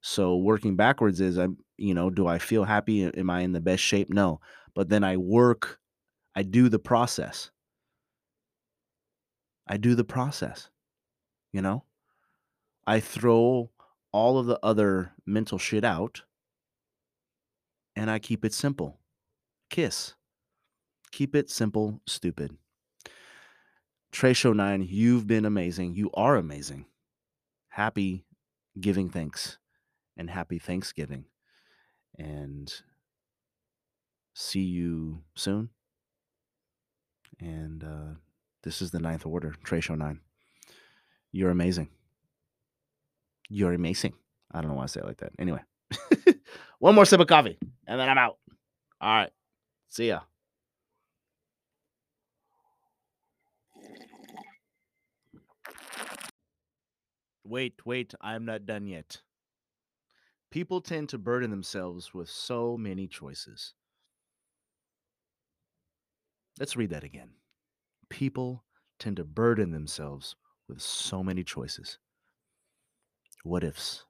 [0.00, 3.04] So working backwards is I'm, you know, do I feel happy?
[3.04, 4.10] Am I in the best shape?
[4.10, 4.40] No.
[4.74, 5.78] But then I work,
[6.34, 7.50] I do the process.
[9.66, 10.70] I do the process.
[11.52, 11.84] You know?
[12.86, 13.70] I throw
[14.12, 16.22] all of the other mental shit out
[17.94, 18.98] and I keep it simple.
[19.68, 20.14] Kiss.
[21.12, 22.56] Keep it simple, stupid.
[24.12, 25.94] Trey Show 9, you've been amazing.
[25.94, 26.86] You are amazing.
[27.68, 28.24] Happy
[28.78, 29.58] giving thanks
[30.16, 31.24] and happy Thanksgiving.
[32.18, 32.72] And
[34.34, 35.70] see you soon.
[37.40, 38.14] And uh,
[38.62, 40.20] this is the ninth order, Trey Show 9.
[41.32, 41.88] You're amazing.
[43.48, 44.14] You're amazing.
[44.52, 45.32] I don't know why I say it like that.
[45.38, 45.60] Anyway,
[46.80, 48.38] one more sip of coffee and then I'm out.
[49.00, 49.30] All right.
[49.88, 50.20] See ya.
[57.50, 58.14] Wait, wait.
[58.20, 59.22] I'm not done yet.
[60.52, 63.74] People tend to burden themselves with so many choices.
[66.60, 67.30] Let's read that again.
[68.08, 68.62] People
[69.00, 70.36] tend to burden themselves
[70.68, 71.98] with so many choices.
[73.42, 74.04] What ifs?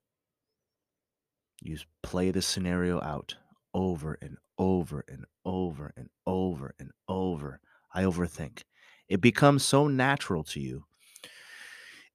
[1.62, 3.36] You play this scenario out
[3.72, 7.60] over and over and over and over and over.
[7.94, 8.64] I overthink.
[9.08, 10.84] It becomes so natural to you.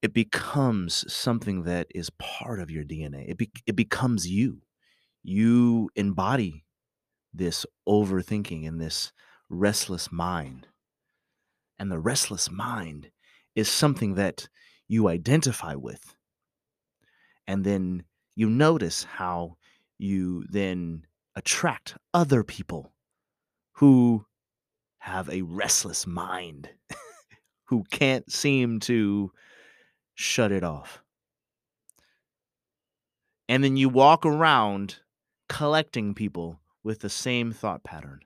[0.05, 3.27] It becomes something that is part of your DNA.
[3.27, 4.61] It, be- it becomes you.
[5.23, 6.63] You embody
[7.33, 9.11] this overthinking and this
[9.49, 10.67] restless mind.
[11.79, 13.09] And the restless mind
[13.55, 14.47] is something that
[14.87, 16.15] you identify with.
[17.47, 18.03] And then
[18.35, 19.57] you notice how
[19.97, 22.93] you then attract other people
[23.77, 24.27] who
[24.99, 26.69] have a restless mind,
[27.69, 29.31] who can't seem to
[30.15, 31.01] shut it off.
[33.47, 34.97] And then you walk around
[35.47, 38.21] collecting people with the same thought pattern.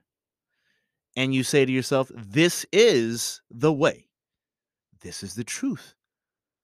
[1.16, 4.06] And you say to yourself, This is the way.
[5.00, 5.94] This is the truth.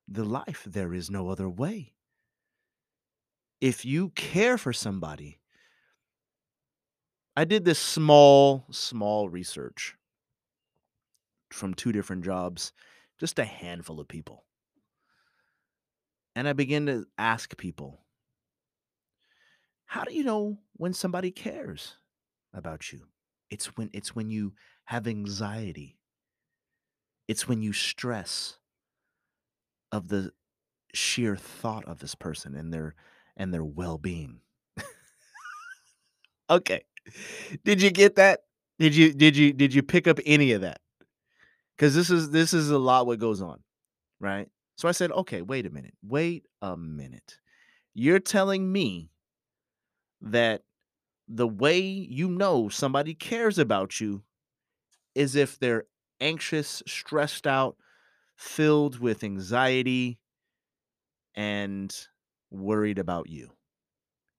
[0.09, 0.65] The life.
[0.67, 1.93] There is no other way.
[3.61, 5.41] If you care for somebody,
[7.37, 9.97] I did this small, small research
[11.51, 12.73] from two different jobs,
[13.19, 14.45] just a handful of people.
[16.37, 18.03] And I begin to ask people,
[19.87, 21.97] how do you know when somebody cares
[22.53, 23.07] about you?
[23.49, 24.53] It's when it's when you
[24.85, 25.97] have anxiety.
[27.27, 28.59] It's when you stress
[29.91, 30.33] of the
[30.93, 32.95] sheer thought of this person and their
[33.35, 34.41] and their well-being.
[36.51, 36.85] okay.
[37.65, 38.41] Did you get that?
[38.79, 40.81] Did you did you did you pick up any of that?
[41.79, 43.63] Cuz this is this is a lot what goes on,
[44.21, 44.51] right?
[44.77, 45.95] So I said, "Okay, wait a minute.
[46.03, 47.41] Wait a minute.
[47.95, 49.11] You're telling me
[50.21, 50.65] that
[51.29, 54.25] the way you know somebody cares about you
[55.15, 55.87] is if they're
[56.21, 57.79] anxious, stressed out,
[58.37, 60.21] filled with anxiety,
[61.35, 62.09] and
[62.51, 63.51] worried about you.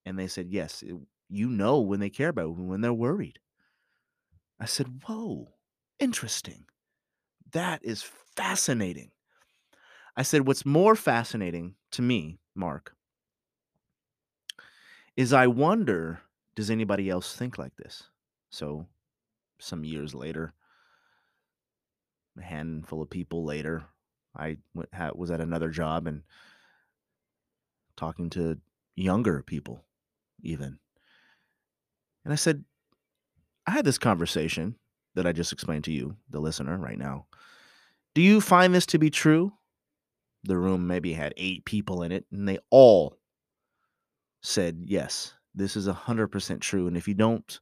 [0.06, 0.96] And they said, Yes, it,
[1.30, 3.40] you know when they care about you, when they're worried.
[4.60, 5.56] I said, Whoa,
[6.00, 6.68] interesting.
[7.52, 9.12] That is fascinating.
[10.18, 12.96] I said, What's more fascinating to me, Mark,
[15.16, 16.22] is I wonder
[16.56, 18.04] does anybody else think like this?
[18.50, 18.88] So,
[19.60, 20.54] some years later,
[22.38, 23.84] a handful of people later,
[24.36, 26.24] I went, was at another job and
[27.96, 28.58] talking to
[28.96, 29.84] younger people,
[30.42, 30.80] even.
[32.24, 32.64] And I said,
[33.68, 34.76] I had this conversation
[35.14, 37.28] that I just explained to you, the listener, right now.
[38.16, 39.54] Do you find this to be true?
[40.48, 43.18] The room maybe had eight people in it, and they all
[44.42, 46.88] said, Yes, this is 100% true.
[46.88, 47.60] And if you don't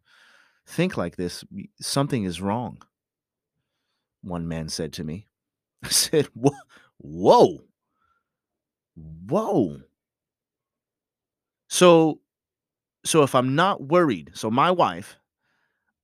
[0.67, 1.43] think like this,
[1.81, 2.81] something is wrong.
[4.21, 5.27] One man said to me,
[5.83, 7.59] I said, Whoa,
[8.95, 9.77] whoa.
[11.67, 12.19] So,
[13.03, 15.17] so if I'm not worried, so my wife,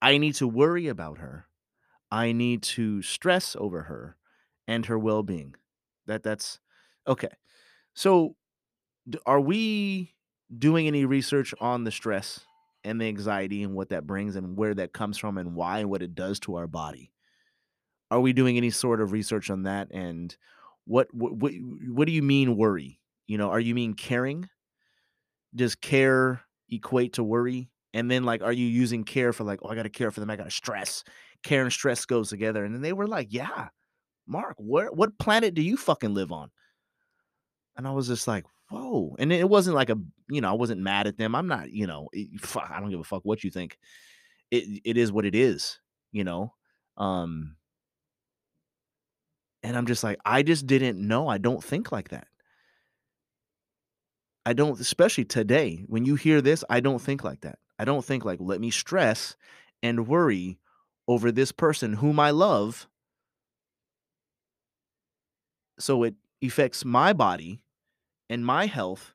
[0.02, 1.48] I need to worry about her.
[2.12, 4.18] I need to stress over her
[4.68, 5.56] and her well-being.
[6.08, 6.60] That that's
[7.08, 7.30] okay.
[7.96, 8.36] So,
[9.26, 10.14] are we
[10.58, 12.42] doing any research on the stress
[12.84, 15.90] and the anxiety and what that brings and where that comes from and why and
[15.90, 17.12] what it does to our body?
[18.10, 20.36] Are we doing any sort of research on that and
[20.86, 21.54] what what what,
[21.88, 23.00] what do you mean worry?
[23.28, 24.50] You know, are you mean caring?
[25.56, 27.70] Does care equate to worry?
[27.94, 30.20] And then like are you using care for like, oh, I got to care for
[30.20, 31.04] them, I got to stress.
[31.44, 32.64] Care and stress goes together.
[32.64, 33.70] And then they were like, "Yeah,
[34.28, 36.52] Mark, where what planet do you fucking live on?"
[37.82, 39.16] And I was just like, whoa.
[39.18, 39.98] And it wasn't like a,
[40.30, 41.34] you know, I wasn't mad at them.
[41.34, 43.80] I'm not, you know, fuck, I don't give a fuck what you think.
[44.52, 45.80] It it is what it is,
[46.12, 46.54] you know.
[46.96, 47.56] Um
[49.64, 51.28] and I'm just like, I just didn't know.
[51.28, 52.28] I don't think like that.
[54.46, 57.58] I don't, especially today, when you hear this, I don't think like that.
[57.80, 59.36] I don't think like, let me stress
[59.82, 60.60] and worry
[61.08, 62.88] over this person whom I love.
[65.80, 66.14] So it
[66.44, 67.64] affects my body
[68.32, 69.14] and my health,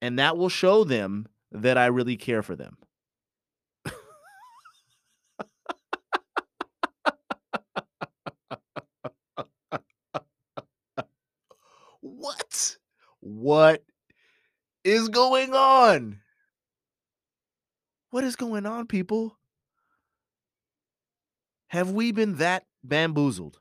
[0.00, 2.78] and that will show them that I really care for them.
[12.00, 12.76] What?
[13.18, 13.82] What
[14.84, 16.20] is going on?
[18.10, 19.36] What is going on, people?
[21.70, 23.58] Have we been that bamboozled?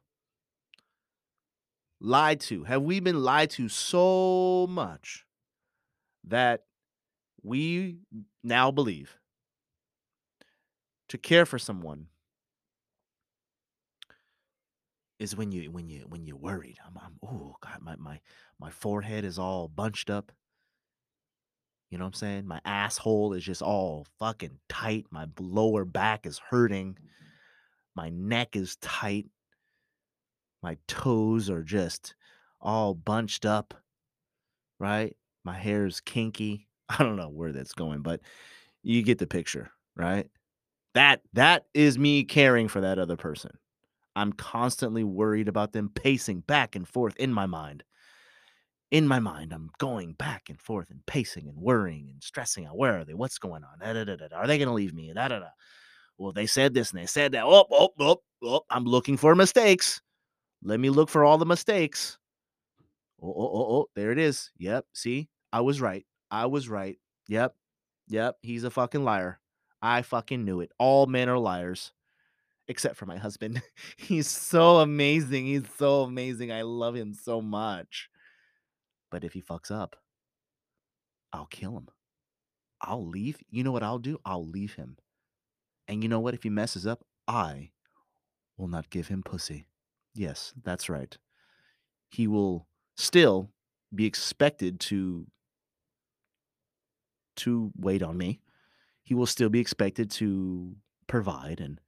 [1.99, 2.63] Lied to?
[2.63, 5.25] Have we been lied to so much
[6.23, 6.63] that
[7.43, 7.97] we
[8.43, 9.17] now believe
[11.09, 12.07] to care for someone
[15.19, 16.77] is when you when you when you're worried.
[16.85, 18.19] I'm, I'm oh god, my my
[18.59, 20.31] my forehead is all bunched up.
[21.89, 22.47] You know what I'm saying?
[22.47, 25.05] My asshole is just all fucking tight.
[25.09, 26.97] My lower back is hurting.
[27.95, 29.27] My neck is tight.
[30.61, 32.15] My toes are just
[32.61, 33.73] all bunched up.
[34.79, 35.15] Right?
[35.43, 36.67] My hair is kinky.
[36.89, 38.21] I don't know where that's going, but
[38.83, 40.29] you get the picture, right?
[40.93, 43.51] That that is me caring for that other person.
[44.15, 47.83] I'm constantly worried about them pacing back and forth in my mind.
[48.89, 52.77] In my mind, I'm going back and forth and pacing and worrying and stressing out.
[52.77, 53.13] Where are they?
[53.13, 53.79] What's going on?
[53.79, 54.35] Da, da, da.
[54.35, 55.13] Are they going to leave me?
[56.17, 57.43] Well, they said this and they said that.
[57.43, 58.61] Oh, oh, oh, oh.
[58.71, 60.01] I'm looking for mistakes.
[60.63, 62.17] Let me look for all the mistakes.
[63.21, 63.85] Oh, oh, oh, oh.
[63.95, 64.51] There it is.
[64.57, 64.85] Yep.
[64.93, 66.05] See, I was right.
[66.29, 66.97] I was right.
[67.27, 67.55] Yep.
[68.09, 68.37] Yep.
[68.41, 69.39] He's a fucking liar.
[69.81, 70.71] I fucking knew it.
[70.79, 71.91] All men are liars
[72.67, 73.61] except for my husband.
[73.97, 75.45] He's so amazing.
[75.45, 76.51] He's so amazing.
[76.51, 78.09] I love him so much.
[79.09, 79.95] But if he fucks up,
[81.31, 81.87] I'll kill him.
[82.81, 83.41] I'll leave.
[83.49, 84.19] You know what I'll do?
[84.25, 84.97] I'll leave him.
[85.87, 86.33] And you know what?
[86.33, 87.71] If he messes up, I
[88.57, 89.67] will not give him pussy.
[90.17, 91.15] Yes, that's right.
[92.09, 93.51] He will still
[93.93, 95.27] be expected to
[97.37, 98.39] to wait on me.
[99.03, 101.79] He will still be expected to provide and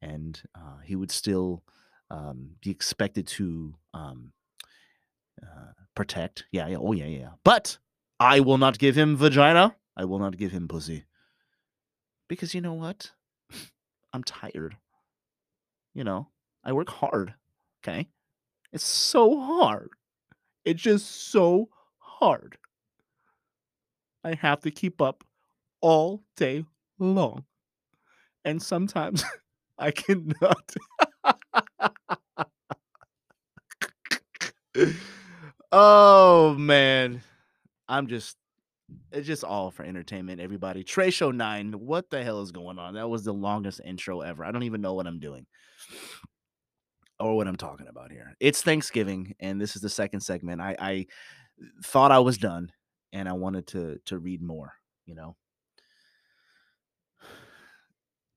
[0.00, 1.62] and uh, he would still
[2.10, 4.32] um, be expected to um,
[5.42, 6.44] uh, protect.
[6.50, 7.30] Yeah, yeah, oh yeah, yeah.
[7.44, 7.76] But
[8.18, 9.76] I will not give him vagina.
[9.94, 11.04] I will not give him pussy.
[12.28, 13.10] Because you know what?
[14.14, 14.76] I'm tired.
[15.92, 16.28] You know,
[16.64, 17.34] I work hard.
[17.82, 18.08] Okay.
[18.72, 19.90] It's so hard.
[20.64, 21.68] It's just so
[21.98, 22.58] hard.
[24.24, 25.24] I have to keep up
[25.80, 26.64] all day
[26.98, 27.44] long.
[28.44, 29.24] And sometimes
[29.78, 30.74] I cannot.
[35.72, 37.22] oh man.
[37.88, 38.36] I'm just
[39.12, 40.82] it's just all for entertainment, everybody.
[40.82, 42.94] Trey Show 9, what the hell is going on?
[42.94, 44.44] That was the longest intro ever.
[44.44, 45.46] I don't even know what I'm doing
[47.20, 48.34] or what I'm talking about here.
[48.40, 50.60] It's Thanksgiving, and this is the second segment.
[50.60, 51.06] I, I
[51.82, 52.70] thought I was done,
[53.12, 54.72] and I wanted to to read more.
[55.06, 55.36] You know,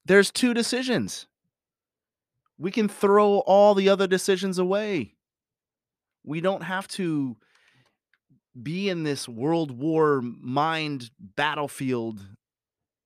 [0.06, 1.28] there's two decisions.
[2.58, 5.16] We can throw all the other decisions away.
[6.24, 7.36] We don't have to
[8.62, 12.20] be in this world war mind battlefield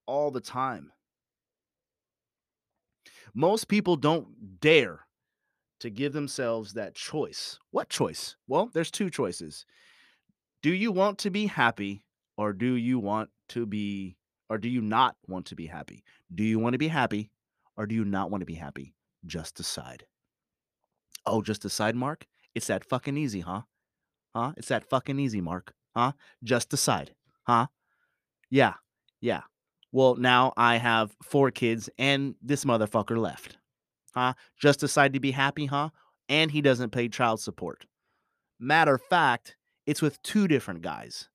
[0.05, 0.91] all the time.
[3.33, 5.04] Most people don't dare
[5.79, 7.59] to give themselves that choice.
[7.71, 8.35] What choice?
[8.47, 9.65] Well, there's two choices.
[10.61, 12.03] Do you want to be happy
[12.37, 14.17] or do you want to be
[14.49, 16.03] or do you not want to be happy?
[16.33, 17.31] Do you want to be happy
[17.77, 18.93] or do you not want to be happy?
[19.25, 20.05] Just decide.
[21.25, 22.27] Oh, just decide, Mark?
[22.53, 23.61] It's that fucking easy, huh?
[24.35, 24.53] Huh?
[24.57, 25.73] It's that fucking easy, Mark.
[25.95, 26.13] Huh?
[26.43, 27.15] Just decide.
[27.43, 27.67] Huh?
[28.49, 28.75] Yeah.
[29.21, 29.41] Yeah.
[29.91, 33.57] Well, now I have four kids and this motherfucker left.
[34.15, 34.33] Huh?
[34.57, 35.89] Just decide to be happy, huh?
[36.29, 37.85] And he doesn't pay child support.
[38.59, 41.29] Matter of fact, it's with two different guys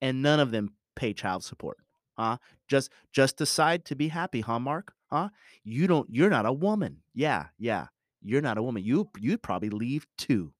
[0.00, 1.78] and none of them pay child support.
[2.18, 2.38] Huh?
[2.68, 4.92] Just just decide to be happy, huh, Mark?
[5.10, 5.30] Huh?
[5.64, 6.98] You don't you're not a woman.
[7.14, 7.86] Yeah, yeah.
[8.22, 8.82] You're not a woman.
[8.82, 10.52] You you'd probably leave too.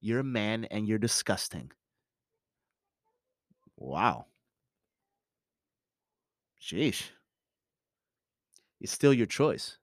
[0.00, 1.72] You're a man and you're disgusting.
[3.76, 4.26] Wow.
[6.60, 7.10] Sheesh.
[8.80, 9.78] It's still your choice,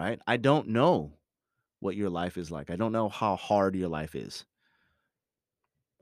[0.00, 0.18] right?
[0.26, 1.12] I don't know
[1.80, 2.70] what your life is like.
[2.70, 4.46] I don't know how hard your life is.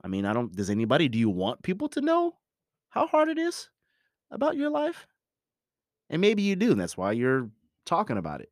[0.01, 2.35] I mean, I don't, does anybody, do you want people to know
[2.87, 3.69] how hard it is
[4.31, 5.05] about your life?
[6.09, 6.71] And maybe you do.
[6.71, 7.49] And that's why you're
[7.85, 8.49] talking about it.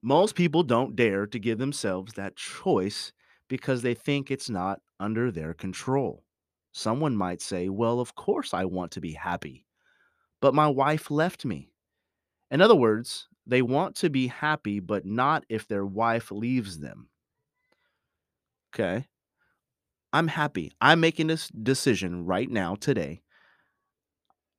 [0.00, 3.12] Most people don't dare to give themselves that choice
[3.48, 6.22] because they think it's not under their control.
[6.70, 9.66] Someone might say, Well, of course I want to be happy,
[10.40, 11.72] but my wife left me.
[12.50, 17.08] In other words, they want to be happy, but not if their wife leaves them.
[18.74, 19.06] Okay.
[20.12, 20.72] I'm happy.
[20.80, 23.22] I'm making this decision right now, today,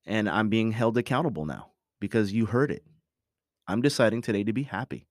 [0.06, 2.84] and I'm being held accountable now because you heard it.
[3.68, 5.08] I'm deciding today to be happy.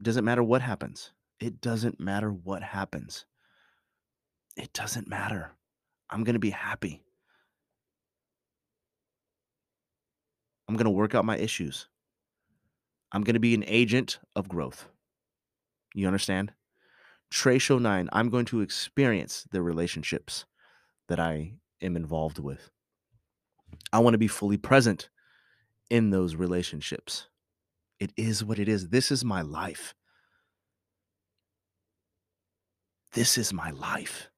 [0.00, 1.12] Doesn't matter what happens.
[1.38, 3.24] It doesn't matter what happens.
[4.56, 5.52] It doesn't matter.
[6.10, 7.02] I'm going to be happy.
[10.68, 11.88] I'm going to work out my issues.
[13.12, 14.86] I'm going to be an agent of growth.
[15.94, 16.52] You understand?
[17.30, 20.44] Trey Show 9, I'm going to experience the relationships
[21.08, 22.70] that I am involved with.
[23.92, 25.08] I want to be fully present
[25.90, 27.28] in those relationships.
[28.00, 28.88] It is what it is.
[28.88, 29.94] This is my life.
[33.12, 34.30] This is my life.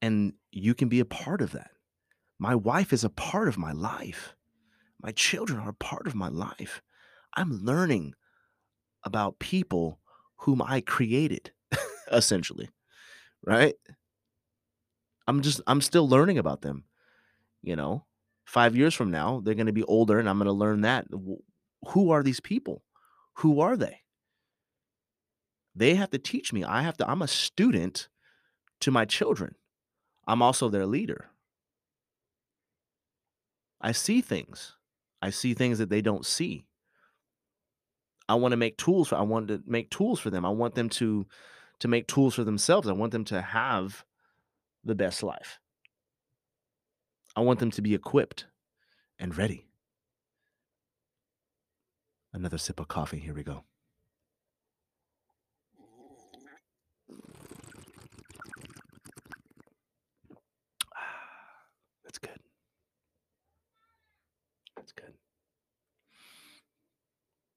[0.00, 1.70] And you can be a part of that.
[2.42, 4.34] My wife is a part of my life.
[5.00, 6.82] My children are a part of my life.
[7.36, 8.14] I'm learning
[9.04, 10.00] about people
[10.38, 11.52] whom I created,
[12.10, 12.68] essentially.
[13.46, 13.76] Right?
[15.28, 16.82] I'm just, I'm still learning about them.
[17.62, 18.06] You know,
[18.44, 21.06] five years from now, they're going to be older and I'm going to learn that.
[21.90, 22.82] Who are these people?
[23.34, 24.00] Who are they?
[25.76, 26.64] They have to teach me.
[26.64, 28.08] I have to, I'm a student
[28.80, 29.54] to my children.
[30.26, 31.28] I'm also their leader.
[33.82, 34.76] I see things.
[35.20, 36.66] I see things that they don't see.
[38.28, 40.46] I want to make tools for I want to make tools for them.
[40.46, 41.26] I want them to
[41.80, 42.88] to make tools for themselves.
[42.88, 44.04] I want them to have
[44.84, 45.58] the best life.
[47.34, 48.46] I want them to be equipped
[49.18, 49.66] and ready.
[52.32, 53.18] Another sip of coffee.
[53.18, 53.64] Here we go.
[62.04, 62.38] That's good.
[64.76, 65.14] That's good.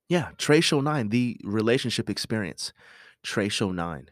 [0.08, 2.74] Yeah, Show 9, the relationship experience.
[3.24, 4.10] Show 9,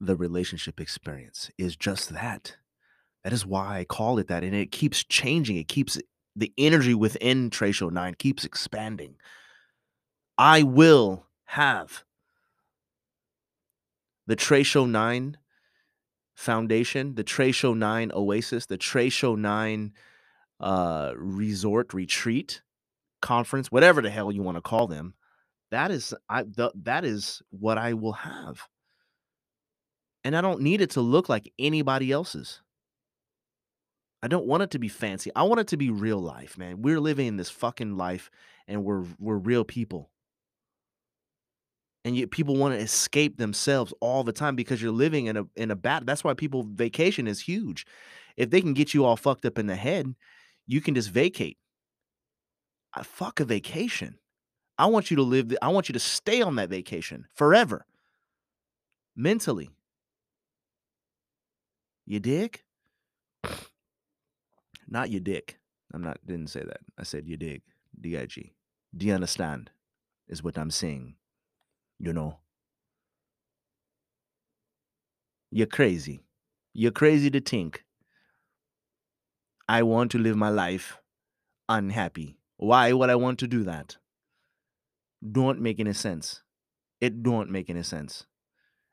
[0.00, 2.56] the relationship experience is just that.
[3.22, 4.44] That is why I call it that.
[4.44, 5.56] And it keeps changing.
[5.56, 5.98] It keeps
[6.34, 9.16] the energy within Show 9 keeps expanding.
[10.38, 12.04] I will have
[14.26, 15.36] the Show 9
[16.34, 19.92] Foundation, the Show 9 Oasis, the Show 9
[20.60, 22.62] uh, Resort Retreat
[23.20, 25.14] Conference, whatever the hell you want to call them.
[25.70, 28.66] That is I the, that is what I will have.
[30.24, 32.60] And I don't need it to look like anybody else's.
[34.22, 35.30] I don't want it to be fancy.
[35.36, 36.82] I want it to be real life, man.
[36.82, 38.30] We're living in this fucking life
[38.66, 40.10] and we're we're real people.
[42.04, 45.44] And yet people want to escape themselves all the time because you're living in a
[45.56, 47.86] in a bad that's why people vacation is huge.
[48.36, 50.14] If they can get you all fucked up in the head,
[50.66, 51.58] you can just vacate.
[52.94, 54.18] I fuck a vacation.
[54.78, 57.86] I want you to live the, I want you to stay on that vacation forever.
[59.14, 59.70] Mentally.
[62.04, 62.62] You dig?
[64.88, 65.58] Not you dick.
[65.92, 66.80] I'm not didn't say that.
[66.98, 67.62] I said you dig.
[67.98, 68.52] D I G.
[68.96, 69.70] Do you understand?
[70.28, 71.14] Is what I'm saying.
[71.98, 72.38] You know.
[75.50, 76.20] You're crazy.
[76.74, 77.84] You're crazy to think.
[79.68, 80.98] I want to live my life
[81.68, 82.36] unhappy.
[82.58, 83.96] Why would I want to do that?
[85.32, 86.42] Don't make any sense.
[87.00, 88.26] It don't make any sense.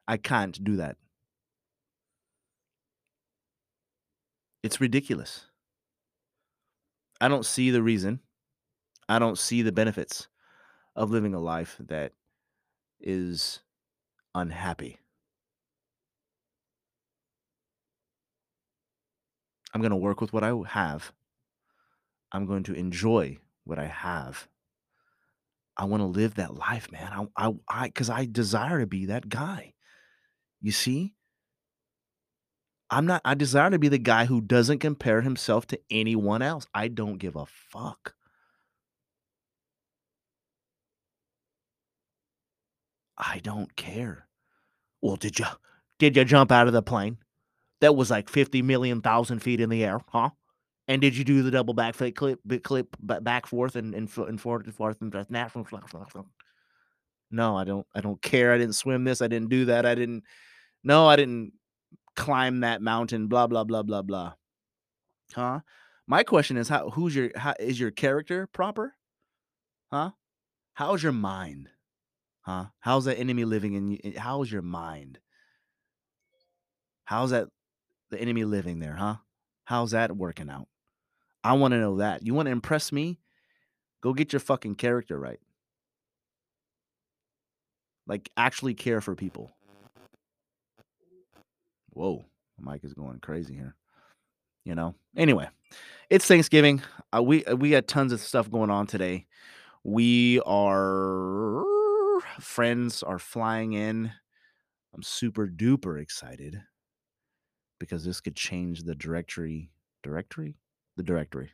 [0.07, 0.97] I can't do that.
[4.61, 5.47] It's ridiculous.
[7.19, 8.19] I don't see the reason.
[9.07, 10.27] I don't see the benefits
[10.95, 12.13] of living a life that
[12.99, 13.59] is
[14.33, 14.99] unhappy.
[19.73, 21.11] I'm going to work with what I have.
[22.31, 24.47] I'm going to enjoy what I have.
[25.75, 27.29] I want to live that life, man.
[27.37, 29.73] I, I, I, because I desire to be that guy.
[30.61, 31.15] You see,
[32.89, 36.67] I'm not, I desire to be the guy who doesn't compare himself to anyone else.
[36.73, 38.13] I don't give a fuck.
[43.17, 44.27] I don't care.
[45.01, 45.45] Well, did you
[45.99, 47.17] did you jump out of the plane?
[47.81, 50.29] That was like 50 million thousand feet in the air, huh?
[50.87, 54.41] And did you do the double back flip clip, clip back forth and and, and
[54.41, 55.65] forth and forth and natural?
[57.31, 57.87] No, I don't.
[57.95, 58.53] I don't care.
[58.53, 59.21] I didn't swim this.
[59.21, 59.85] I didn't do that.
[59.85, 60.23] I didn't.
[60.83, 61.53] No, I didn't
[62.15, 64.33] climb that mountain, blah blah blah blah blah.
[65.33, 65.61] Huh?
[66.05, 68.95] My question is how who's your how is your character proper?
[69.91, 70.11] Huh?
[70.73, 71.69] How's your mind?
[72.41, 72.65] Huh?
[72.79, 73.99] How's that enemy living in you?
[74.03, 75.19] Eh, how's your mind?
[77.05, 77.47] How's that
[78.11, 79.15] the enemy living there, huh?
[79.65, 80.67] How's that working out?
[81.43, 82.25] I want to know that.
[82.25, 83.19] You want to impress me?
[84.01, 85.39] Go get your fucking character right.
[88.07, 89.55] Like actually care for people.
[91.91, 92.25] Whoa,
[92.59, 93.75] Mike is going crazy here.
[94.65, 94.95] You know.
[95.15, 95.47] Anyway,
[96.09, 96.81] it's Thanksgiving.
[97.15, 99.25] Uh, we uh, we got tons of stuff going on today.
[99.83, 101.63] We are
[102.39, 104.11] friends are flying in.
[104.93, 106.61] I'm super duper excited
[107.79, 109.71] because this could change the directory.
[110.03, 110.57] Directory?
[110.97, 111.51] The directory.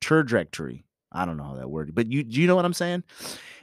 [0.00, 0.84] Trajectory.
[1.12, 3.04] I don't know how that word, but you do you know what I'm saying?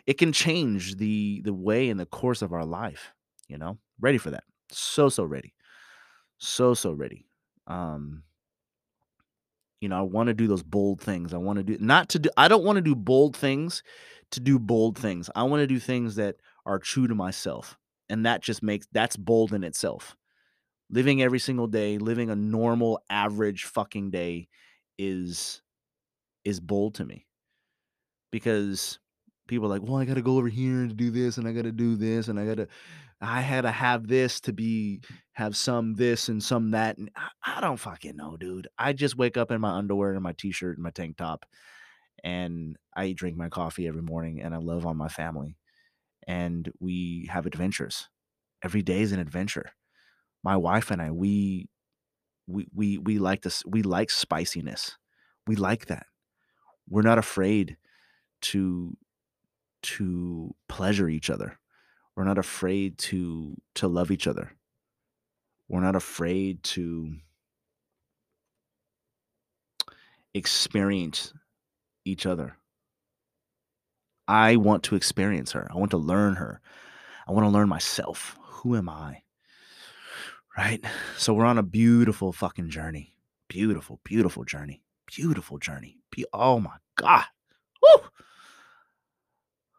[0.05, 3.13] It can change the the way and the course of our life.
[3.47, 4.43] You know, ready for that.
[4.71, 5.53] So so ready.
[6.37, 7.27] So so ready.
[7.67, 8.23] Um,
[9.81, 11.33] you know, I want to do those bold things.
[11.33, 12.29] I want to do not to do.
[12.37, 13.83] I don't want to do bold things
[14.31, 15.29] to do bold things.
[15.35, 17.77] I want to do things that are true to myself,
[18.09, 20.15] and that just makes that's bold in itself.
[20.89, 24.47] Living every single day, living a normal, average fucking day,
[24.97, 25.61] is
[26.45, 27.25] is bold to me
[28.31, 28.99] because
[29.47, 31.51] people are like, well, I got to go over here and do this, and I
[31.53, 32.67] got to do this, and I got to,
[33.21, 35.01] I had to have this to be,
[35.33, 36.97] have some this and some that.
[36.97, 37.09] And
[37.43, 38.67] I, don't fucking know, dude.
[38.77, 41.45] I just wake up in my underwear and my t shirt and my tank top,
[42.23, 45.57] and I drink my coffee every morning, and I love on my family.
[46.25, 48.09] And we have adventures.
[48.63, 49.71] Every day is an adventure.
[50.43, 51.67] My wife and I, we,
[52.47, 54.97] we, we, we like this, we like spiciness.
[55.47, 56.05] We like that.
[56.89, 57.77] We're not afraid
[58.43, 58.97] to
[59.83, 61.59] to pleasure each other.
[62.15, 64.53] We're not afraid to to love each other.
[65.67, 67.15] We're not afraid to
[70.33, 71.33] experience
[72.05, 72.57] each other.
[74.27, 75.67] I want to experience her.
[75.71, 76.61] I want to learn her.
[77.27, 78.37] I want to learn myself.
[78.41, 79.22] Who am I?
[80.57, 80.83] Right?
[81.17, 83.15] So we're on a beautiful fucking journey.
[83.47, 84.83] Beautiful, beautiful journey.
[85.07, 85.97] Beautiful journey.
[86.11, 87.25] Be- oh my God.
[87.81, 88.03] Woo!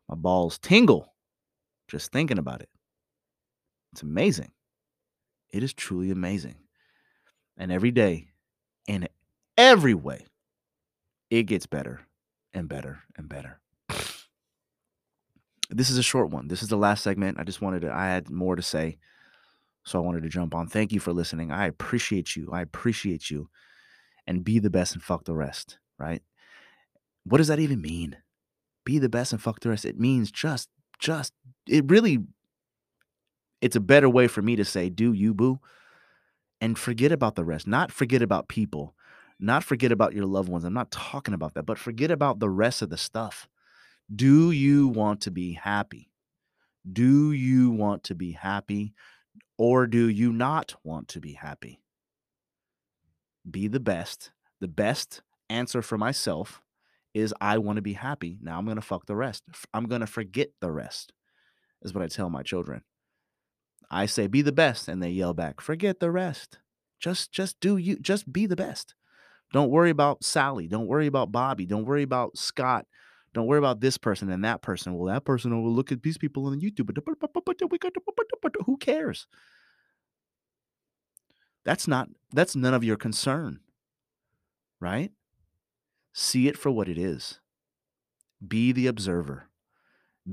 [0.08, 1.14] My balls tingle
[1.88, 2.68] just thinking about it.
[3.92, 4.50] It's amazing.
[5.50, 6.56] It is truly amazing.
[7.56, 8.28] And every day,
[8.88, 9.08] in
[9.56, 10.26] every way,
[11.30, 12.00] it gets better
[12.52, 13.60] and better and better.
[15.70, 16.48] This is a short one.
[16.48, 17.38] This is the last segment.
[17.38, 18.98] I just wanted to, I had more to say.
[19.84, 20.66] So I wanted to jump on.
[20.66, 21.52] Thank you for listening.
[21.52, 22.50] I appreciate you.
[22.52, 23.48] I appreciate you.
[24.26, 26.22] And be the best and fuck the rest, right?
[27.24, 28.16] What does that even mean?
[28.84, 29.84] Be the best and fuck the rest.
[29.84, 30.68] It means just,
[30.98, 31.32] just,
[31.68, 32.20] it really,
[33.60, 35.60] it's a better way for me to say, do you, boo?
[36.60, 37.66] And forget about the rest.
[37.66, 38.94] Not forget about people,
[39.38, 40.64] not forget about your loved ones.
[40.64, 43.48] I'm not talking about that, but forget about the rest of the stuff.
[44.14, 46.10] Do you want to be happy?
[46.90, 48.94] Do you want to be happy?
[49.56, 51.80] Or do you not want to be happy?
[53.48, 54.32] Be the best.
[54.60, 56.60] The best answer for myself
[57.12, 58.38] is I want to be happy.
[58.42, 59.44] Now I'm going to fuck the rest.
[59.72, 61.12] I'm going to forget the rest,
[61.82, 62.82] is what I tell my children.
[63.90, 64.88] I say, be the best.
[64.88, 66.58] And they yell back, forget the rest.
[66.98, 68.94] Just, just do you, just be the best.
[69.52, 70.66] Don't worry about Sally.
[70.66, 71.66] Don't worry about Bobby.
[71.66, 72.86] Don't worry about Scott.
[73.34, 74.94] Don't worry about this person and that person.
[74.94, 76.96] Well, that person will look at these people on YouTube.
[78.64, 79.26] Who cares?
[81.64, 83.60] That's not, that's none of your concern,
[84.80, 85.10] right?
[86.12, 87.40] See it for what it is.
[88.46, 89.48] Be the observer.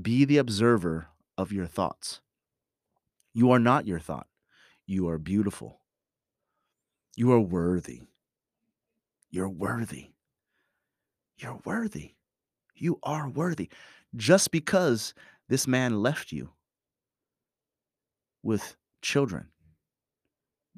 [0.00, 2.20] Be the observer of your thoughts.
[3.34, 4.28] You are not your thought.
[4.86, 5.80] You are beautiful.
[7.16, 8.02] You are worthy.
[9.30, 10.10] You're worthy.
[11.36, 12.12] You're worthy.
[12.82, 13.68] You are worthy.
[14.16, 15.14] Just because
[15.48, 16.50] this man left you
[18.42, 19.46] with children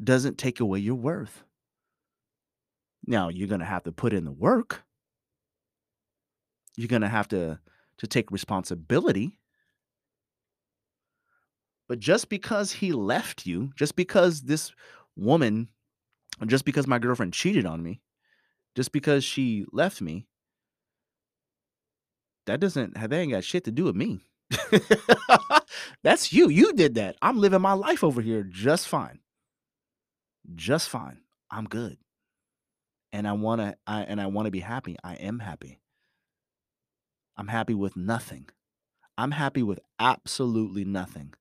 [0.02, 1.44] doesn't take away your worth.
[3.06, 4.82] Now, you're going to have to put in the work.
[6.76, 7.58] You're going to have to
[7.98, 9.38] to take responsibility.
[11.88, 14.72] But just because he left you, just because this
[15.16, 15.68] woman,
[16.46, 18.02] just because my girlfriend cheated on me,
[18.74, 20.26] just because she left me,
[22.46, 24.20] that doesn't that ain't got shit to do with me.
[26.02, 26.48] That's you.
[26.48, 27.16] You did that.
[27.22, 29.20] I'm living my life over here just fine
[30.54, 31.20] just fine.
[31.50, 31.96] I'm good.
[33.12, 34.96] And I want to I and I want to be happy.
[35.04, 35.80] I am happy.
[37.36, 38.48] I'm happy with nothing.
[39.16, 41.34] I'm happy with absolutely nothing.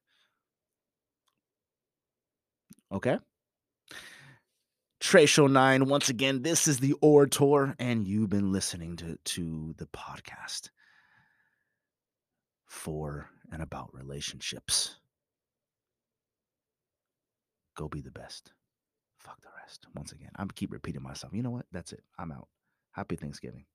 [2.91, 3.17] Okay?
[5.01, 9.85] Show 9, once again, this is the Orator, and you've been listening to, to the
[9.87, 10.69] podcast
[12.73, 14.95] for and about relationships.
[17.75, 18.51] Go be the best.
[19.19, 19.85] Fuck the rest.
[19.95, 21.33] Once again, I'm keep repeating myself.
[21.33, 21.67] You know what?
[21.71, 22.03] That's it.
[22.17, 22.47] I'm out.
[22.91, 23.65] Happy Thanksgiving.